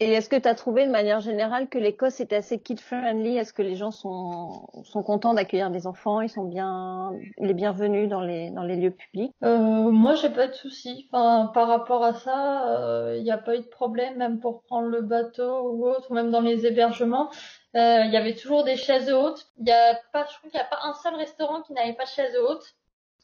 Et 0.01 0.11
est-ce 0.11 0.27
que 0.27 0.35
tu 0.35 0.47
as 0.47 0.55
trouvé 0.55 0.85
de 0.85 0.91
manière 0.91 1.21
générale 1.21 1.69
que 1.69 1.77
l'Écosse 1.77 2.19
est 2.19 2.33
assez 2.33 2.59
kid-friendly? 2.59 3.37
Est-ce 3.37 3.53
que 3.53 3.61
les 3.61 3.75
gens 3.75 3.91
sont, 3.91 4.67
sont 4.83 5.03
contents 5.03 5.33
d'accueillir 5.33 5.71
des 5.71 5.87
enfants? 5.87 6.19
Ils 6.19 6.29
sont 6.29 6.43
bien 6.43 7.13
les 7.37 7.53
bienvenus 7.53 8.09
dans 8.09 8.19
les, 8.19 8.49
dans 8.49 8.63
les 8.63 8.75
lieux 8.75 8.91
publics? 8.91 9.31
Euh, 9.43 9.89
Moi, 9.91 10.15
j'ai 10.15 10.29
pas 10.29 10.47
de 10.47 10.53
soucis. 10.53 11.07
Enfin, 11.09 11.49
par 11.53 11.69
rapport 11.69 12.03
à 12.03 12.13
ça, 12.13 12.65
il 12.65 13.19
euh, 13.19 13.21
n'y 13.21 13.31
a 13.31 13.37
pas 13.37 13.55
eu 13.55 13.59
de 13.59 13.67
problème, 13.67 14.17
même 14.17 14.41
pour 14.41 14.63
prendre 14.63 14.89
le 14.89 15.01
bateau 15.01 15.71
ou 15.71 15.87
autre, 15.87 16.11
même 16.11 16.29
dans 16.29 16.41
les 16.41 16.65
hébergements. 16.65 17.29
Il 17.73 17.79
euh, 17.79 18.05
y 18.05 18.17
avait 18.17 18.35
toujours 18.35 18.65
des 18.65 18.75
chaises 18.75 19.09
hautes. 19.09 19.47
Il 19.59 19.67
y 19.67 19.71
a 19.71 19.97
pas, 20.11 20.25
je 20.29 20.37
crois 20.37 20.49
qu'il 20.49 20.59
n'y 20.59 20.65
a 20.65 20.69
pas 20.69 20.79
un 20.83 20.93
seul 20.95 21.15
restaurant 21.15 21.61
qui 21.61 21.71
n'avait 21.71 21.93
pas 21.93 22.03
de 22.03 22.09
chaises 22.09 22.35
hautes. 22.37 22.75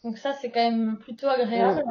Donc 0.05 0.17
ça, 0.17 0.31
c'est 0.33 0.51
quand 0.51 0.63
même 0.63 0.97
plutôt 0.99 1.27
agréable. 1.27 1.83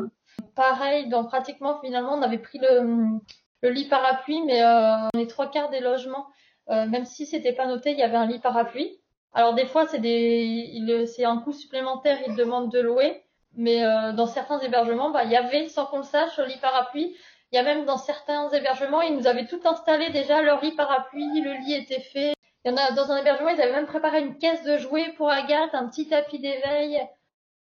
Pareil, 0.55 1.09
dans 1.11 1.25
pratiquement, 1.25 1.79
finalement, 1.81 2.15
on 2.15 2.23
avait 2.23 2.39
pris 2.39 2.59
le 2.59 3.21
le 3.63 3.71
lit 3.71 3.89
parapluie, 3.89 4.43
mais 4.43 4.63
euh, 4.63 5.09
les 5.15 5.27
trois 5.27 5.51
quarts 5.51 5.71
des 5.71 5.81
logements, 5.81 6.27
euh, 6.71 6.87
même 6.87 7.05
si 7.05 7.27
c'était 7.27 7.53
pas 7.53 7.67
noté, 7.67 7.93
il 7.93 7.99
y 7.99 8.03
avait 8.03 8.17
un 8.17 8.27
lit 8.27 8.39
parapluie. 8.39 9.01
Alors 9.33 9.55
des 9.55 9.67
fois, 9.67 9.87
c'est 9.87 9.99
des, 9.99 11.07
c'est 11.07 11.25
un 11.25 11.39
coût 11.39 11.53
supplémentaire, 11.53 12.19
ils 12.27 12.35
demandent 12.37 12.71
de 12.71 12.81
louer, 12.81 13.23
mais 13.55 13.85
euh, 13.85 14.13
dans 14.13 14.27
certains 14.27 14.61
hébergements, 14.61 15.11
bah, 15.11 15.25
il 15.25 15.31
y 15.31 15.37
avait, 15.37 15.69
sans 15.69 15.87
qu'on 15.87 15.99
le 15.99 16.05
sache, 16.05 16.37
le 16.39 16.47
lit 16.47 16.59
parapluie. 16.61 17.17
Il 17.53 17.57
y 17.57 17.59
a 17.59 17.65
même 17.65 17.85
dans 17.85 17.97
certains 17.97 18.49
hébergements, 18.51 19.03
ils 19.03 19.17
nous 19.17 19.27
avaient 19.27 19.47
tout 19.47 19.61
installé 19.65 20.11
déjà, 20.11 20.41
leur 20.41 20.63
lit 20.63 20.73
parapluie, 20.73 21.41
le 21.41 21.53
lit 21.65 21.75
était 21.75 22.01
fait. 22.01 22.35
Il 22.65 22.71
y 22.71 22.75
en 22.75 22.77
a 22.77 22.93
dans 22.93 23.11
un 23.11 23.17
hébergement, 23.17 23.49
ils 23.49 23.61
avaient 23.61 23.73
même 23.73 23.87
préparé 23.87 24.21
une 24.21 24.39
caisse 24.39 24.63
de 24.65 24.77
jouets 24.77 25.13
pour 25.17 25.31
Agathe, 25.31 25.75
un 25.75 25.89
petit 25.89 26.09
tapis 26.09 26.39
d'éveil. 26.39 27.01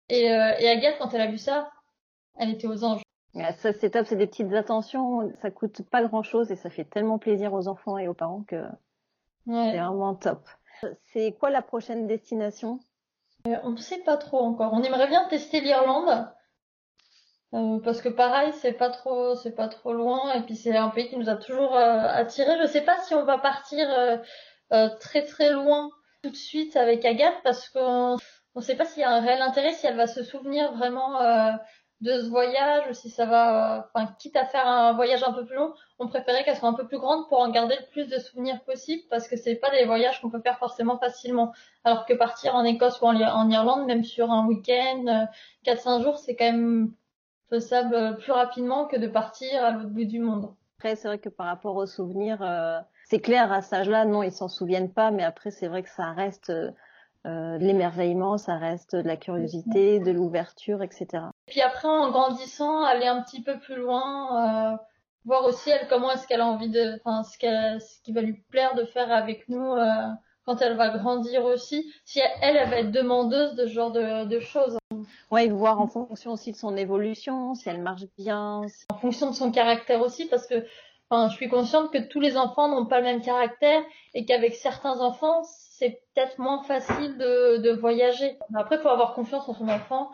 Et, 0.08 0.32
euh, 0.32 0.54
et 0.58 0.68
Agathe, 0.68 0.96
quand 0.98 1.12
elle 1.14 1.20
a 1.20 1.26
vu 1.26 1.38
ça, 1.38 1.70
elle 2.36 2.50
était 2.50 2.66
aux 2.66 2.84
anges. 2.84 3.05
Ça, 3.58 3.72
c'est 3.72 3.90
top, 3.90 4.06
c'est 4.06 4.16
des 4.16 4.26
petites 4.26 4.52
attentions, 4.54 5.30
ça 5.42 5.50
coûte 5.50 5.82
pas 5.90 6.02
grand 6.02 6.22
chose 6.22 6.50
et 6.50 6.56
ça 6.56 6.70
fait 6.70 6.84
tellement 6.84 7.18
plaisir 7.18 7.52
aux 7.52 7.68
enfants 7.68 7.98
et 7.98 8.08
aux 8.08 8.14
parents 8.14 8.44
que 8.48 8.62
c'est 9.46 9.78
vraiment 9.78 10.14
top. 10.14 10.48
C'est 11.12 11.32
quoi 11.38 11.50
la 11.50 11.62
prochaine 11.62 12.06
destination? 12.06 12.80
Euh, 13.46 13.56
On 13.62 13.70
ne 13.70 13.76
sait 13.76 14.00
pas 14.00 14.16
trop 14.16 14.40
encore. 14.40 14.72
On 14.72 14.82
aimerait 14.82 15.08
bien 15.08 15.26
tester 15.28 15.60
l'Irlande. 15.60 16.28
Euh, 17.54 17.78
parce 17.84 18.02
que 18.02 18.08
pareil, 18.08 18.52
c'est 18.54 18.72
pas 18.72 18.90
trop, 18.90 19.34
c'est 19.36 19.54
pas 19.54 19.68
trop 19.68 19.92
loin, 19.92 20.32
et 20.34 20.42
puis 20.42 20.56
c'est 20.56 20.76
un 20.76 20.88
pays 20.88 21.08
qui 21.08 21.16
nous 21.16 21.28
a 21.28 21.36
toujours 21.36 21.76
euh, 21.76 22.00
attiré. 22.08 22.58
Je 22.60 22.66
sais 22.66 22.82
pas 22.82 22.98
si 23.02 23.14
on 23.14 23.24
va 23.24 23.38
partir 23.38 23.86
très 24.98 25.24
très 25.24 25.50
loin 25.50 25.90
tout 26.22 26.30
de 26.30 26.36
suite 26.36 26.76
avec 26.76 27.04
Agathe, 27.04 27.40
parce 27.44 27.68
qu'on 27.68 28.16
ne 28.56 28.60
sait 28.60 28.76
pas 28.76 28.84
s'il 28.84 29.02
y 29.02 29.04
a 29.04 29.10
un 29.10 29.20
réel 29.20 29.42
intérêt, 29.42 29.72
si 29.72 29.86
elle 29.86 29.96
va 29.96 30.06
se 30.06 30.24
souvenir 30.24 30.72
vraiment 30.72 31.18
de 32.02 32.20
ce 32.20 32.28
voyage, 32.28 32.92
si 32.92 33.08
ça 33.08 33.24
va, 33.24 33.90
enfin, 33.94 34.14
quitte 34.18 34.36
à 34.36 34.44
faire 34.44 34.66
un 34.66 34.92
voyage 34.92 35.22
un 35.22 35.32
peu 35.32 35.46
plus 35.46 35.56
long, 35.56 35.72
on 35.98 36.08
préférait 36.08 36.44
qu'elle 36.44 36.56
soit 36.56 36.68
un 36.68 36.74
peu 36.74 36.86
plus 36.86 36.98
grande 36.98 37.26
pour 37.28 37.38
en 37.38 37.50
garder 37.50 37.74
le 37.74 37.90
plus 37.90 38.06
de 38.06 38.18
souvenirs 38.18 38.62
possible 38.64 39.02
parce 39.08 39.28
que 39.28 39.36
c'est 39.36 39.54
pas 39.54 39.70
des 39.70 39.86
voyages 39.86 40.20
qu'on 40.20 40.28
peut 40.28 40.40
faire 40.40 40.58
forcément 40.58 40.98
facilement. 40.98 41.52
Alors 41.84 42.04
que 42.04 42.12
partir 42.12 42.54
en 42.54 42.64
Écosse 42.64 43.00
ou 43.00 43.06
en, 43.06 43.48
Irlande, 43.50 43.86
même 43.86 44.04
sur 44.04 44.30
un 44.30 44.46
week-end, 44.46 45.26
4-5 45.64 46.02
jours, 46.02 46.18
c'est 46.18 46.36
quand 46.36 46.52
même 46.52 46.92
faisable 47.48 48.18
plus 48.18 48.32
rapidement 48.32 48.86
que 48.86 48.96
de 48.96 49.06
partir 49.06 49.64
à 49.64 49.70
l'autre 49.70 49.88
bout 49.88 50.04
du 50.04 50.20
monde. 50.20 50.54
Après, 50.78 50.96
c'est 50.96 51.08
vrai 51.08 51.18
que 51.18 51.30
par 51.30 51.46
rapport 51.46 51.76
aux 51.76 51.86
souvenirs, 51.86 52.42
euh, 52.42 52.78
c'est 53.04 53.20
clair 53.20 53.50
à 53.50 53.62
cet 53.62 53.72
âge-là, 53.72 54.04
non, 54.04 54.22
ils 54.22 54.32
s'en 54.32 54.48
souviennent 54.48 54.92
pas, 54.92 55.10
mais 55.10 55.22
après, 55.22 55.50
c'est 55.50 55.68
vrai 55.68 55.82
que 55.82 55.88
ça 55.88 56.12
reste 56.12 56.50
euh, 56.50 56.70
euh, 57.26 57.56
de 57.56 57.64
l'émerveillement, 57.64 58.36
ça 58.36 58.56
reste 58.56 58.94
de 58.94 59.06
la 59.06 59.16
curiosité, 59.16 60.00
de 60.00 60.10
l'ouverture, 60.10 60.82
etc. 60.82 61.24
Puis 61.46 61.60
après, 61.60 61.88
en 61.88 62.10
grandissant, 62.10 62.84
aller 62.84 63.06
un 63.06 63.22
petit 63.22 63.42
peu 63.42 63.58
plus 63.58 63.76
loin, 63.76 64.72
euh, 64.72 64.76
voir 65.24 65.44
aussi 65.44 65.70
elle 65.70 65.86
comment 65.88 66.10
est-ce 66.10 66.26
qu'elle 66.26 66.40
a 66.40 66.46
envie 66.46 66.68
de, 66.68 67.00
enfin 67.04 67.22
ce, 67.22 67.38
ce 67.38 68.02
qui 68.02 68.12
va 68.12 68.20
lui 68.20 68.34
plaire 68.50 68.74
de 68.74 68.84
faire 68.84 69.12
avec 69.12 69.48
nous 69.48 69.72
euh, 69.72 70.08
quand 70.44 70.60
elle 70.60 70.76
va 70.76 70.90
grandir 70.90 71.44
aussi. 71.44 71.92
Si 72.04 72.20
elle, 72.40 72.56
elle 72.56 72.68
va 72.68 72.78
être 72.78 72.90
demandeuse 72.90 73.54
de 73.54 73.66
ce 73.66 73.72
genre 73.72 73.92
de, 73.92 74.24
de 74.24 74.40
choses. 74.40 74.76
Ouais, 75.30 75.48
voir 75.48 75.80
en 75.80 75.86
fonction 75.86 76.32
aussi 76.32 76.52
de 76.52 76.56
son 76.56 76.76
évolution, 76.76 77.54
si 77.54 77.68
elle 77.68 77.80
marche 77.80 78.04
bien. 78.18 78.62
En 78.90 78.98
fonction 78.98 79.30
de 79.30 79.34
son 79.34 79.50
caractère 79.50 80.00
aussi, 80.00 80.26
parce 80.26 80.46
que 80.46 80.64
Enfin, 81.08 81.28
je 81.28 81.36
suis 81.36 81.48
consciente 81.48 81.92
que 81.92 81.98
tous 81.98 82.18
les 82.18 82.36
enfants 82.36 82.66
n'ont 82.68 82.86
pas 82.86 82.98
le 82.98 83.04
même 83.04 83.22
caractère 83.22 83.80
et 84.14 84.24
qu'avec 84.24 84.56
certains 84.56 85.00
enfants, 85.00 85.42
c'est 85.44 86.00
peut-être 86.14 86.38
moins 86.38 86.64
facile 86.64 87.16
de, 87.16 87.58
de 87.58 87.70
voyager. 87.70 88.36
Après, 88.56 88.74
il 88.76 88.82
faut 88.82 88.88
avoir 88.88 89.14
confiance 89.14 89.48
en 89.48 89.54
son 89.54 89.68
enfant. 89.68 90.10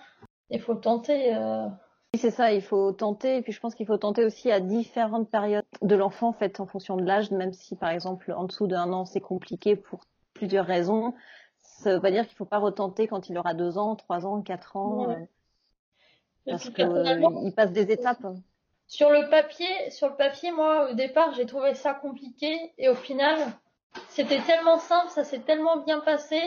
Il 0.52 0.60
faut 0.60 0.74
tenter. 0.74 1.34
Euh... 1.34 1.66
Oui, 2.14 2.20
c'est 2.20 2.30
ça, 2.30 2.52
il 2.52 2.62
faut 2.62 2.92
tenter. 2.92 3.38
Et 3.38 3.42
puis 3.42 3.52
je 3.52 3.60
pense 3.60 3.74
qu'il 3.74 3.86
faut 3.86 3.96
tenter 3.96 4.24
aussi 4.24 4.52
à 4.52 4.60
différentes 4.60 5.30
périodes 5.30 5.64
de 5.80 5.96
l'enfant, 5.96 6.28
en 6.28 6.32
fait, 6.32 6.60
en 6.60 6.66
fonction 6.66 6.96
de 6.96 7.04
l'âge, 7.04 7.30
même 7.30 7.52
si 7.52 7.74
par 7.74 7.90
exemple 7.90 8.32
en 8.32 8.44
dessous 8.44 8.66
d'un 8.66 8.92
an 8.92 9.04
c'est 9.04 9.20
compliqué 9.20 9.76
pour 9.76 10.04
plusieurs 10.34 10.66
raisons. 10.66 11.14
Ça 11.62 11.94
veut 11.94 12.00
pas 12.00 12.10
dire 12.10 12.26
qu'il 12.26 12.36
faut 12.36 12.44
pas 12.44 12.58
retenter 12.58 13.08
quand 13.08 13.28
il 13.28 13.38
aura 13.38 13.54
deux 13.54 13.78
ans, 13.78 13.96
trois 13.96 14.26
ans, 14.26 14.42
quatre 14.42 14.76
ans, 14.76 15.10
euh, 15.10 15.14
parce 16.46 16.68
qu'il 16.70 16.84
euh, 16.84 17.50
passe 17.56 17.72
des 17.72 17.90
étapes. 17.90 18.26
Sur 18.86 19.10
le 19.10 19.30
papier, 19.30 19.90
sur 19.90 20.10
le 20.10 20.16
papier, 20.16 20.52
moi 20.52 20.90
au 20.90 20.94
départ 20.94 21.32
j'ai 21.32 21.46
trouvé 21.46 21.74
ça 21.74 21.94
compliqué 21.94 22.72
et 22.76 22.90
au 22.90 22.94
final 22.94 23.38
c'était 24.08 24.40
tellement 24.40 24.78
simple, 24.78 25.08
ça 25.08 25.24
s'est 25.24 25.40
tellement 25.40 25.78
bien 25.78 26.00
passé, 26.00 26.38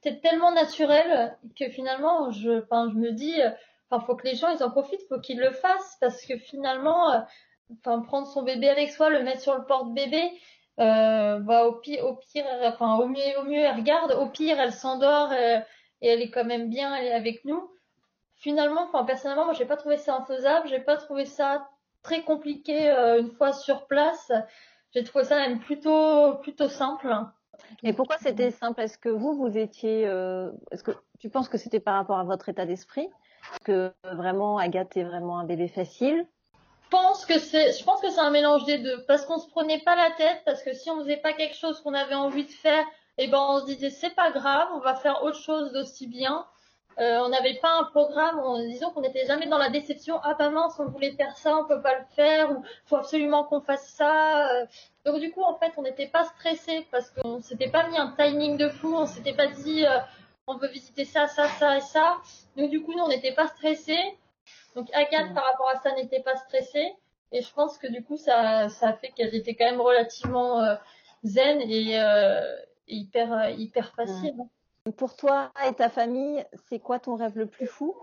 c'était 0.00 0.20
tellement 0.20 0.52
naturel 0.52 1.36
que 1.58 1.68
finalement, 1.70 2.30
je, 2.30 2.62
enfin, 2.62 2.88
je 2.92 2.98
me 2.98 3.12
dis, 3.12 3.34
enfin, 3.90 4.04
faut 4.04 4.16
que 4.16 4.26
les 4.26 4.34
gens 4.34 4.50
ils 4.50 4.62
en 4.62 4.70
profitent, 4.70 5.06
faut 5.08 5.20
qu'ils 5.20 5.40
le 5.40 5.50
fassent 5.50 5.96
parce 6.00 6.24
que 6.24 6.36
finalement, 6.38 7.12
euh, 7.12 7.20
enfin, 7.78 8.00
prendre 8.00 8.26
son 8.26 8.42
bébé 8.42 8.68
avec 8.68 8.90
soi, 8.90 9.10
le 9.10 9.22
mettre 9.22 9.40
sur 9.40 9.56
le 9.56 9.64
porte-bébé, 9.64 10.30
euh, 10.80 11.38
bah, 11.40 11.66
au 11.66 11.72
pire, 11.72 12.04
au 12.04 12.14
pire, 12.14 12.44
enfin, 12.62 12.96
au 12.98 13.08
mieux, 13.08 13.38
au 13.40 13.44
mieux, 13.44 13.58
elle 13.58 13.76
regarde, 13.76 14.12
au 14.12 14.26
pire, 14.26 14.60
elle 14.60 14.72
s'endort 14.72 15.32
euh, 15.32 15.58
et 16.00 16.08
elle 16.08 16.22
est 16.22 16.30
quand 16.30 16.44
même 16.44 16.68
bien, 16.68 16.92
avec 16.92 17.44
nous. 17.44 17.70
Finalement, 18.36 18.82
enfin, 18.82 19.04
personnellement, 19.04 19.46
moi, 19.46 19.54
j'ai 19.54 19.66
pas 19.66 19.76
trouvé 19.76 19.96
ça 19.96 20.16
infaisable, 20.16 20.68
j'ai 20.68 20.80
pas 20.80 20.96
trouvé 20.96 21.24
ça 21.24 21.68
très 22.02 22.22
compliqué 22.22 22.90
euh, 22.90 23.20
une 23.20 23.32
fois 23.32 23.52
sur 23.52 23.86
place 23.88 24.30
j'ai 24.94 25.04
trouvé 25.04 25.24
ça 25.24 25.36
même 25.36 25.60
plutôt 25.60 26.36
plutôt 26.36 26.68
simple. 26.68 27.14
Et 27.82 27.92
pourquoi 27.92 28.16
c'était 28.18 28.50
simple? 28.50 28.80
Est-ce 28.80 28.98
que 28.98 29.08
vous 29.08 29.34
vous 29.34 29.56
étiez 29.56 30.06
euh, 30.06 30.50
Est-ce 30.70 30.82
que 30.82 30.92
tu 31.18 31.28
penses 31.28 31.48
que 31.48 31.58
c'était 31.58 31.80
par 31.80 31.94
rapport 31.94 32.18
à 32.18 32.24
votre 32.24 32.48
état 32.48 32.66
d'esprit? 32.66 33.08
Que 33.64 33.92
vraiment 34.04 34.58
Agathe 34.58 34.96
est 34.96 35.04
vraiment 35.04 35.38
un 35.38 35.44
bébé 35.44 35.68
facile? 35.68 36.26
Je 36.84 36.88
pense 36.90 37.26
que 37.26 37.38
c'est, 37.38 37.72
je 37.72 37.84
pense 37.84 38.00
que 38.00 38.10
c'est 38.10 38.20
un 38.20 38.30
mélange 38.30 38.64
des 38.64 38.78
deux, 38.78 39.04
parce 39.06 39.26
qu'on 39.26 39.38
se 39.38 39.48
prenait 39.50 39.80
pas 39.80 39.94
la 39.94 40.10
tête, 40.12 40.40
parce 40.46 40.62
que 40.62 40.72
si 40.72 40.90
on 40.90 41.00
faisait 41.00 41.18
pas 41.18 41.34
quelque 41.34 41.54
chose 41.54 41.80
qu'on 41.82 41.92
avait 41.92 42.14
envie 42.14 42.44
de 42.44 42.50
faire, 42.50 42.84
et 43.18 43.24
eh 43.24 43.28
ben 43.28 43.38
on 43.38 43.60
se 43.60 43.66
disait 43.66 43.90
c'est 43.90 44.14
pas 44.14 44.30
grave, 44.30 44.68
on 44.74 44.78
va 44.78 44.94
faire 44.94 45.22
autre 45.22 45.38
chose 45.38 45.72
d'aussi 45.72 46.06
bien. 46.06 46.46
Euh, 46.98 47.20
on 47.20 47.28
n'avait 47.28 47.58
pas 47.60 47.78
un 47.78 47.84
programme, 47.84 48.40
on, 48.42 48.58
disons 48.66 48.90
qu'on 48.90 49.02
n'était 49.02 49.26
jamais 49.26 49.46
dans 49.46 49.58
la 49.58 49.68
déception. 49.70 50.18
Ah 50.24 50.34
ben 50.38 50.50
mince, 50.50 50.74
on 50.80 50.86
voulait 50.86 51.12
faire 51.12 51.36
ça, 51.36 51.56
on 51.56 51.64
peut 51.64 51.82
pas 51.82 51.98
le 51.98 52.04
faire, 52.16 52.50
ou 52.52 52.62
faut 52.86 52.96
absolument 52.96 53.44
qu'on 53.44 53.60
fasse 53.60 53.88
ça. 53.90 54.48
Euh. 55.08 55.12
Donc 55.12 55.20
du 55.20 55.32
coup, 55.32 55.42
en 55.42 55.56
fait, 55.58 55.72
on 55.76 55.82
n'était 55.82 56.06
pas 56.06 56.24
stressé 56.24 56.86
parce 56.90 57.10
qu'on 57.10 57.40
s'était 57.40 57.70
pas 57.70 57.88
mis 57.88 57.96
un 57.96 58.14
timing 58.18 58.56
de 58.56 58.68
fou, 58.68 58.94
on 58.94 59.06
s'était 59.06 59.34
pas 59.34 59.46
dit 59.46 59.86
euh, 59.86 59.98
on 60.46 60.56
veut 60.56 60.68
visiter 60.68 61.04
ça, 61.04 61.26
ça, 61.26 61.48
ça 61.48 61.76
et 61.76 61.80
ça. 61.80 62.18
Donc 62.56 62.70
du 62.70 62.82
coup, 62.82 62.92
on 62.98 63.08
n'était 63.08 63.34
pas 63.34 63.48
stressé. 63.48 63.96
Donc 64.74 64.88
Agathe, 64.94 65.34
par 65.34 65.44
rapport 65.44 65.68
à 65.68 65.76
ça, 65.76 65.92
n'était 65.94 66.20
pas 66.20 66.36
stressée. 66.36 66.92
Et 67.32 67.42
je 67.42 67.52
pense 67.52 67.76
que 67.78 67.86
du 67.86 68.02
coup, 68.02 68.16
ça, 68.16 68.68
ça 68.68 68.88
a 68.88 68.92
fait 68.94 69.08
qu'elle 69.08 69.34
était 69.34 69.54
quand 69.54 69.66
même 69.66 69.80
relativement 69.80 70.62
zen 71.24 71.60
et, 71.60 71.98
hyper, 72.86 73.50
hyper 73.50 73.94
facile. 73.94 74.36
Pour 74.96 75.14
toi 75.16 75.52
et 75.68 75.74
ta 75.74 75.90
famille, 75.90 76.42
c'est 76.70 76.78
quoi 76.78 76.98
ton 76.98 77.16
rêve 77.16 77.36
le 77.36 77.46
plus 77.46 77.66
fou? 77.66 77.94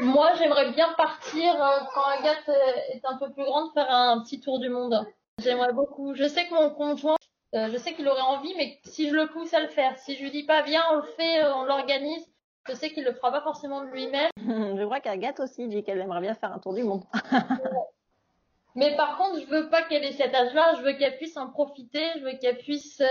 Moi, 0.00 0.32
j'aimerais 0.34 0.72
bien 0.72 0.92
partir 0.94 1.62
euh, 1.62 1.78
quand 1.94 2.02
Agathe 2.02 2.48
est 2.88 3.04
un 3.04 3.16
peu 3.18 3.30
plus 3.30 3.44
grande, 3.44 3.72
faire 3.72 3.88
un 3.88 4.20
petit 4.20 4.40
tour 4.40 4.58
du 4.58 4.68
monde. 4.68 5.06
J'aimerais 5.38 5.72
beaucoup. 5.72 6.14
Je 6.14 6.28
sais 6.28 6.46
que 6.46 6.54
mon 6.54 6.70
conjoint, 6.70 7.16
euh, 7.54 7.70
je 7.70 7.76
sais 7.76 7.94
qu'il 7.94 8.08
aurait 8.08 8.20
envie, 8.20 8.54
mais 8.56 8.78
si 8.84 9.08
je 9.08 9.14
le 9.14 9.28
pousse 9.28 9.52
à 9.54 9.60
le 9.60 9.68
faire, 9.68 9.98
si 9.98 10.16
je 10.16 10.22
lui 10.22 10.30
dis 10.30 10.44
pas 10.44 10.62
viens, 10.62 10.82
on 10.92 10.96
le 10.96 11.02
fait, 11.02 11.42
euh, 11.42 11.54
on 11.54 11.64
l'organise, 11.64 12.26
je 12.68 12.74
sais 12.74 12.90
qu'il 12.90 13.04
le 13.04 13.12
fera 13.12 13.30
pas 13.32 13.42
forcément 13.42 13.82
de 13.82 13.90
lui-même. 13.90 14.30
je 14.36 14.84
crois 14.84 15.00
qu'Agathe 15.00 15.40
aussi 15.40 15.68
dit 15.68 15.82
qu'elle 15.82 16.00
aimerait 16.00 16.20
bien 16.20 16.34
faire 16.34 16.52
un 16.52 16.58
tour 16.58 16.74
du 16.74 16.82
monde. 16.82 17.04
Mais 18.74 18.96
par 18.96 19.18
contre, 19.18 19.40
je 19.40 19.46
veux 19.46 19.68
pas 19.68 19.82
qu'elle 19.82 20.04
ait 20.04 20.12
cet 20.12 20.34
âge-là. 20.34 20.76
Je 20.78 20.82
veux 20.82 20.94
qu'elle 20.94 21.16
puisse 21.18 21.36
en 21.36 21.50
profiter. 21.50 22.04
Je 22.16 22.24
veux 22.24 22.38
qu'elle 22.38 22.56
puisse 22.56 23.02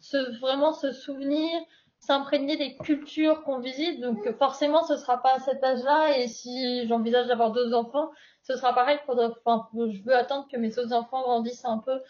se 0.00 0.38
vraiment 0.38 0.74
se 0.74 0.92
souvenir 0.92 1.48
s'imprégner 2.00 2.56
des 2.56 2.76
cultures 2.76 3.42
qu'on 3.42 3.58
visite. 3.58 4.00
Donc 4.00 4.30
forcément, 4.38 4.82
ce 4.84 4.96
sera 4.96 5.22
pas 5.22 5.34
à 5.34 5.38
cet 5.40 5.62
âge-là. 5.62 6.18
Et 6.18 6.28
si 6.28 6.86
j'envisage 6.86 7.26
d'avoir 7.26 7.52
deux 7.52 7.74
enfants, 7.74 8.10
ce 8.42 8.56
sera 8.56 8.74
pareil. 8.74 8.98
enfin, 9.44 9.68
je 9.74 10.02
veux 10.02 10.14
attendre 10.14 10.46
que 10.50 10.56
mes 10.56 10.78
autres 10.78 10.92
enfants 10.92 11.22
grandissent 11.22 11.64
un 11.64 11.78
peu. 11.78 12.00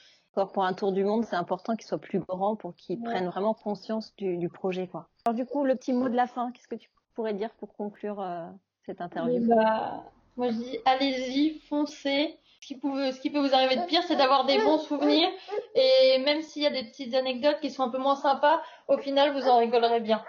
Pour 0.46 0.64
un 0.64 0.72
tour 0.72 0.92
du 0.92 1.02
monde, 1.02 1.24
c'est 1.24 1.34
important 1.34 1.74
qu'ils 1.74 1.88
soient 1.88 1.98
plus 1.98 2.20
grands 2.20 2.54
pour 2.54 2.76
qu'ils 2.76 3.00
prennent 3.00 3.26
vraiment 3.26 3.54
conscience 3.54 4.14
du, 4.16 4.48
projet. 4.48 4.86
Quoi. 4.86 5.08
Alors 5.26 5.34
du 5.34 5.44
coup, 5.44 5.64
le 5.64 5.74
petit 5.74 5.92
mot 5.92 6.08
de 6.08 6.14
la 6.14 6.28
fin, 6.28 6.52
qu'est-ce 6.52 6.68
que 6.68 6.76
tu 6.76 6.90
pourrais 7.14 7.34
dire 7.34 7.50
pour 7.58 7.74
conclure 7.74 8.20
euh, 8.20 8.46
cette 8.86 9.00
interview? 9.00 9.48
Bah, 9.48 10.04
Moi, 10.36 10.50
je 10.50 10.56
dis 10.56 10.78
allez-y, 10.84 11.58
foncez 11.68 12.38
ce 12.60 13.20
qui 13.20 13.30
peut 13.30 13.38
vous 13.38 13.54
arriver 13.54 13.76
de 13.76 13.86
pire, 13.86 14.02
c'est 14.06 14.16
d'avoir 14.16 14.44
des 14.44 14.58
bons 14.58 14.78
souvenirs. 14.78 15.28
Et 15.74 16.18
même 16.18 16.42
s'il 16.42 16.62
y 16.62 16.66
a 16.66 16.70
des 16.70 16.84
petites 16.84 17.14
anecdotes 17.14 17.60
qui 17.60 17.70
sont 17.70 17.82
un 17.82 17.88
peu 17.88 17.98
moins 17.98 18.16
sympas, 18.16 18.62
au 18.88 18.98
final, 18.98 19.32
vous 19.32 19.48
en 19.48 19.58
rigolerez 19.58 20.00
bien. 20.00 20.22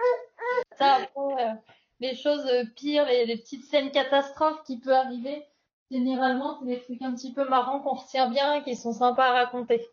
Ça, 0.77 0.99
euh, 1.17 1.51
les 1.99 2.15
choses 2.15 2.49
pires, 2.75 3.05
les, 3.05 3.25
les, 3.25 3.37
petites 3.37 3.65
scènes 3.65 3.91
catastrophes 3.91 4.63
qui 4.63 4.77
peuvent 4.77 4.93
arriver, 4.93 5.43
généralement, 5.91 6.57
c'est 6.59 6.67
des 6.67 6.79
trucs 6.79 7.01
un 7.01 7.13
petit 7.13 7.33
peu 7.33 7.47
marrants 7.47 7.79
qu'on 7.79 7.95
retient 7.95 8.29
bien 8.29 8.55
et 8.55 8.63
qui 8.63 8.75
sont 8.75 8.93
sympas 8.93 9.25
à 9.25 9.33
raconter 9.33 9.85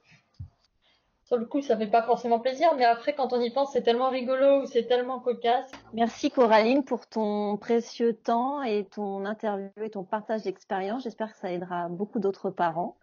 sur 1.26 1.36
le 1.36 1.44
coup, 1.44 1.60
ça 1.60 1.76
fait 1.76 1.88
pas 1.88 2.02
forcément 2.02 2.38
plaisir, 2.38 2.72
mais 2.76 2.84
après, 2.84 3.12
quand 3.12 3.32
on 3.32 3.40
y 3.40 3.50
pense, 3.50 3.72
c'est 3.72 3.82
tellement 3.82 4.10
rigolo 4.10 4.62
ou 4.62 4.66
c'est 4.66 4.84
tellement 4.84 5.18
cocasse. 5.18 5.70
Merci 5.92 6.30
Coraline 6.30 6.84
pour 6.84 7.08
ton 7.08 7.56
précieux 7.56 8.14
temps 8.14 8.62
et 8.62 8.84
ton 8.84 9.24
interview 9.24 9.70
et 9.82 9.90
ton 9.90 10.04
partage 10.04 10.42
d'expérience. 10.42 11.02
J'espère 11.02 11.32
que 11.32 11.38
ça 11.38 11.50
aidera 11.50 11.88
beaucoup 11.88 12.20
d'autres 12.20 12.50
parents. 12.50 12.96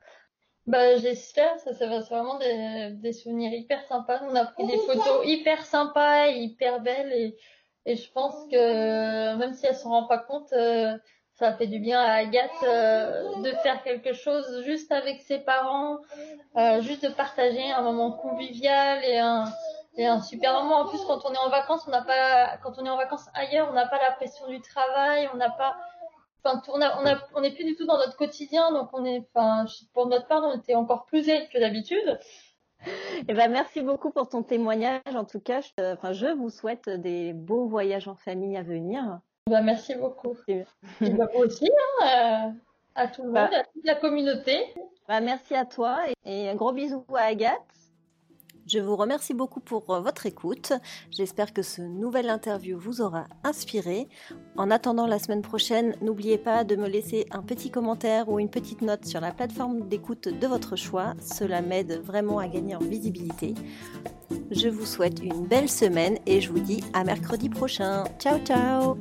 Bah, 0.67 0.95
j'espère, 0.95 1.59
ça, 1.59 1.73
ça 1.73 1.87
va 1.87 1.99
vraiment 1.99 2.39
des, 2.39 2.91
des, 2.93 3.11
souvenirs 3.11 3.51
hyper 3.51 3.83
sympas. 3.87 4.21
On 4.23 4.35
a 4.35 4.45
pris 4.45 4.65
des 4.67 4.77
photos 4.77 5.25
hyper 5.25 5.65
sympas 5.65 6.29
et 6.29 6.37
hyper 6.37 6.79
belles 6.79 7.11
et, 7.11 7.35
et 7.85 7.97
je 7.97 8.09
pense 8.13 8.35
que 8.49 9.35
même 9.35 9.53
si 9.53 9.65
elle 9.65 9.75
s'en 9.75 9.89
rend 9.89 10.07
pas 10.07 10.19
compte, 10.19 10.53
euh, 10.53 10.97
ça 11.43 11.51
fait 11.51 11.67
du 11.67 11.79
bien 11.79 11.99
à 11.99 12.13
Agathe 12.13 12.51
euh, 12.63 13.35
de 13.41 13.51
faire 13.63 13.83
quelque 13.83 14.13
chose 14.13 14.63
juste 14.63 14.93
avec 14.93 15.19
ses 15.19 15.39
parents, 15.39 15.97
euh, 16.55 16.81
juste 16.81 17.03
de 17.03 17.09
partager 17.09 17.69
un 17.69 17.81
moment 17.81 18.13
convivial 18.13 19.03
et 19.03 19.19
un, 19.19 20.21
super 20.21 20.53
moment. 20.53 20.77
En 20.77 20.87
plus, 20.87 21.01
quand 21.05 21.19
on 21.25 21.33
est 21.33 21.37
en 21.37 21.49
vacances, 21.49 21.83
on 21.85 21.91
n'a 21.91 22.01
pas, 22.01 22.57
quand 22.63 22.79
on 22.79 22.85
est 22.85 22.89
en 22.89 22.95
vacances 22.95 23.27
ailleurs, 23.33 23.67
on 23.69 23.73
n'a 23.73 23.85
pas 23.85 23.99
la 24.01 24.13
pression 24.13 24.47
du 24.47 24.61
travail, 24.61 25.29
on 25.33 25.37
n'a 25.37 25.49
pas, 25.49 25.75
enfin, 26.45 26.61
on 26.69 27.41
n'est 27.41 27.51
plus 27.51 27.65
du 27.65 27.75
tout 27.75 27.85
dans 27.85 27.97
notre 27.97 28.15
quotidien, 28.15 28.71
donc 28.71 28.87
on 28.93 29.03
est, 29.03 29.27
enfin, 29.35 29.65
pour 29.93 30.07
notre 30.07 30.27
part, 30.27 30.43
on 30.45 30.57
était 30.57 30.75
encore 30.75 31.03
plus 31.03 31.23
zen 31.23 31.45
que 31.49 31.59
d'habitude. 31.59 32.19
Eh 33.27 33.33
ben, 33.33 33.51
merci 33.51 33.81
beaucoup 33.81 34.11
pour 34.11 34.29
ton 34.29 34.43
témoignage. 34.43 35.01
En 35.13 35.25
tout 35.25 35.41
cas, 35.41 35.59
enfin, 35.77 36.13
je 36.13 36.27
vous 36.27 36.49
souhaite 36.49 36.87
des 36.87 37.33
beaux 37.33 37.67
voyages 37.67 38.07
en 38.07 38.15
famille 38.15 38.55
à 38.55 38.63
venir. 38.63 39.19
Ben, 39.49 39.61
merci 39.61 39.95
beaucoup. 39.95 40.37
Et 40.47 40.63
ben, 41.01 41.27
aussi, 41.35 41.69
hein, 42.01 42.05
euh, 42.05 42.51
à 42.95 43.07
tout 43.07 43.23
le 43.23 43.31
bah. 43.31 43.45
monde, 43.45 43.53
à 43.53 43.63
toute 43.63 43.85
la 43.85 43.95
communauté. 43.95 44.73
Bah, 45.07 45.19
merci 45.19 45.53
à 45.53 45.65
toi 45.65 45.99
et 46.25 46.49
un 46.49 46.55
gros 46.55 46.71
bisou 46.71 47.03
à 47.13 47.23
Agathe. 47.23 47.59
Je 48.67 48.79
vous 48.79 48.95
remercie 48.95 49.33
beaucoup 49.33 49.59
pour 49.59 49.89
euh, 49.89 49.99
votre 49.99 50.25
écoute. 50.25 50.73
J'espère 51.11 51.53
que 51.53 51.61
ce 51.61 51.81
nouvel 51.81 52.29
interview 52.29 52.77
vous 52.79 53.01
aura 53.01 53.25
inspiré. 53.43 54.07
En 54.57 54.71
attendant 54.71 55.07
la 55.07 55.19
semaine 55.19 55.41
prochaine, 55.41 55.95
n'oubliez 56.01 56.37
pas 56.37 56.63
de 56.63 56.75
me 56.75 56.87
laisser 56.87 57.25
un 57.31 57.41
petit 57.41 57.69
commentaire 57.69 58.29
ou 58.29 58.39
une 58.39 58.49
petite 58.49 58.81
note 58.81 59.05
sur 59.05 59.19
la 59.19 59.31
plateforme 59.31 59.87
d'écoute 59.87 60.27
de 60.27 60.47
votre 60.47 60.75
choix. 60.75 61.13
Cela 61.19 61.61
m'aide 61.61 62.01
vraiment 62.03 62.39
à 62.39 62.47
gagner 62.47 62.75
en 62.75 62.79
visibilité. 62.79 63.53
Je 64.51 64.69
vous 64.69 64.85
souhaite 64.85 65.21
une 65.23 65.45
belle 65.45 65.69
semaine 65.69 66.17
et 66.25 66.41
je 66.41 66.51
vous 66.51 66.59
dis 66.59 66.83
à 66.93 67.03
mercredi 67.03 67.49
prochain. 67.49 68.05
Ciao 68.19 68.39
ciao 68.39 68.97